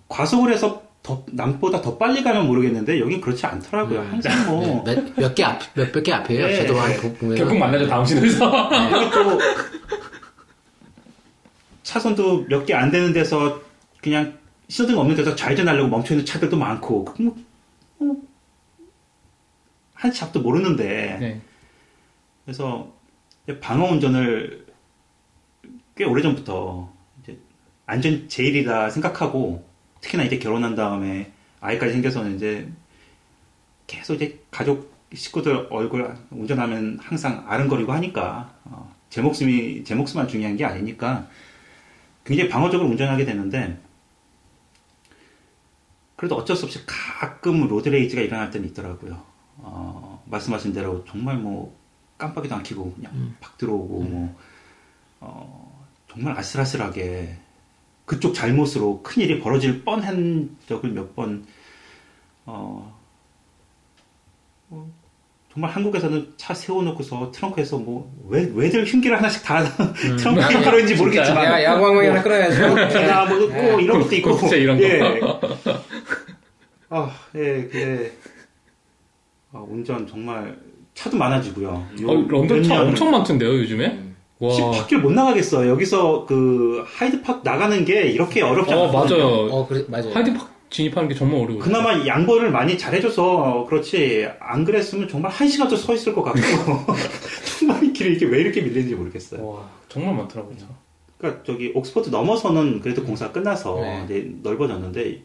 [0.08, 4.00] 과속을 해서 더 남보다 더 빨리 가면 모르겠는데 여긴 그렇지 않더라고요.
[4.10, 4.84] 항상 뭐
[5.16, 6.46] 몇개 앞, 몇백 개 앞이에요.
[6.48, 6.56] 네.
[6.66, 7.36] 저도 많이 보- 보면.
[7.36, 8.70] 결국 만나죠 다음 시도에서.
[8.92, 9.38] 여기 또
[11.84, 13.60] 차선도 몇 개 안 되는 데서
[14.02, 14.36] 그냥
[14.68, 17.36] 신호등 없는 데서 좌회전하려고 멈춰 있는 차들도 많고 뭐,
[17.98, 18.16] 뭐,
[19.94, 21.40] 한치 앞도 모르는데 네.
[22.44, 22.92] 그래서
[23.60, 24.66] 방어 운전을
[25.96, 26.92] 꽤 오래 전부터
[27.22, 27.38] 이제
[27.86, 29.64] 안전 제일이다 생각하고
[30.06, 32.68] 특히나 이제 결혼한 다음에 아이까지 생겨서는 이제
[33.86, 40.56] 계속 이제 가족 식구들 얼굴 운전하면 항상 아른거리고 하니까 어, 제 목숨이 제 목숨만 중요한
[40.56, 41.28] 게 아니니까
[42.24, 43.80] 굉장히 방어적으로 운전하게 되는데
[46.16, 49.22] 그래도 어쩔 수 없이 가끔 로드레이지가 일어날 때는 있더라고요.
[49.58, 51.76] 어, 말씀하신 대로 정말 뭐
[52.18, 54.36] 깜빡이도 안 켜고 그냥 팍 들어오고 뭐
[55.20, 57.36] 어, 정말 아슬아슬하게
[58.06, 61.44] 그쪽 잘못으로 큰 일이 벌어질 뻔한 적을 몇번
[62.46, 62.96] 어,
[64.68, 64.90] 뭐,
[65.52, 70.98] 정말 한국에서는 차 세워놓고서 트렁크에서 뭐 왜 왜들 흉기를 하나씩 다 트렁크에 야, 깔아있는지 진짜요?
[70.98, 72.62] 모르겠지만 야, 야구방망이 하나 끌어야죠.
[73.08, 74.84] 야, 뭐 있고 이런 것도 있고 진짜 이런 거.
[74.84, 75.00] 예.
[76.90, 78.12] 아, 예, 근데
[79.52, 80.56] 아, 운전 정말
[80.94, 81.88] 차도 많아지고요.
[82.02, 84.05] 요- 어, 런던 차 엄청 많던데요 요즘에?
[84.38, 84.50] 와.
[84.54, 85.70] 집 밖을 못 나가겠어요.
[85.70, 89.18] 여기서 그 Hyde Park 나가는 게 이렇게 어렵지 어 않거든요.
[89.18, 89.52] 맞아요.
[89.52, 90.12] 어, 그래, 맞아요.
[90.12, 91.58] Hyde Park 진입하는 게 정말 어려워요.
[91.60, 96.40] 그나마 양보를 많이 잘해줘서 그렇지 안 그랬으면 정말 한 시간도 서 있을 것 같고
[97.58, 99.46] 정말 이 길이 이게 왜 이렇게 밀리는지 모르겠어요.
[99.46, 100.56] 와 정말 많더라고요.
[100.58, 100.66] 차.
[101.18, 104.02] 그러니까 저기 옥스퍼드 넘어서는 그래도 공사 끝나서 네.
[104.04, 105.22] 이제 넓어졌는데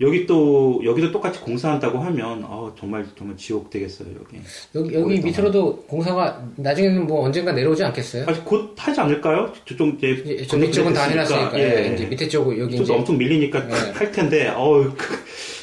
[0.00, 4.40] 여기 또 여기도 똑같이 공사한다고 하면 어, 정말 정말 지옥 되겠어요 여기.
[4.74, 5.20] 여기, 여기.
[5.20, 8.24] 밑으로도 공사가 나중에는 뭐 언젠가 내려오지 않겠어요?
[8.26, 9.52] 아직 곧 하지 않을까요?
[9.64, 11.58] 저쪽 이제 저 밑쪽은 다 해놨으니까.
[11.60, 11.90] 예.
[11.90, 12.92] 예, 이제 밑에 쪽은 여기 이제.
[12.92, 13.90] 엄청 밀리니까 네.
[13.92, 15.14] 할 텐데 어우 그,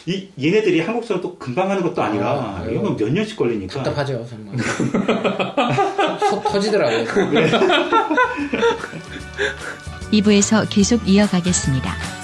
[0.05, 2.75] 이 얘네들이 한국처럼 또 금방 하는 것도 아니라 아, 아유.
[2.75, 4.55] 이건 몇 년씩 걸리니까 답답하죠, 정말.
[6.29, 7.05] 속 터지더라고요.
[10.13, 12.20] 2부에서 계속 이어가겠습니다.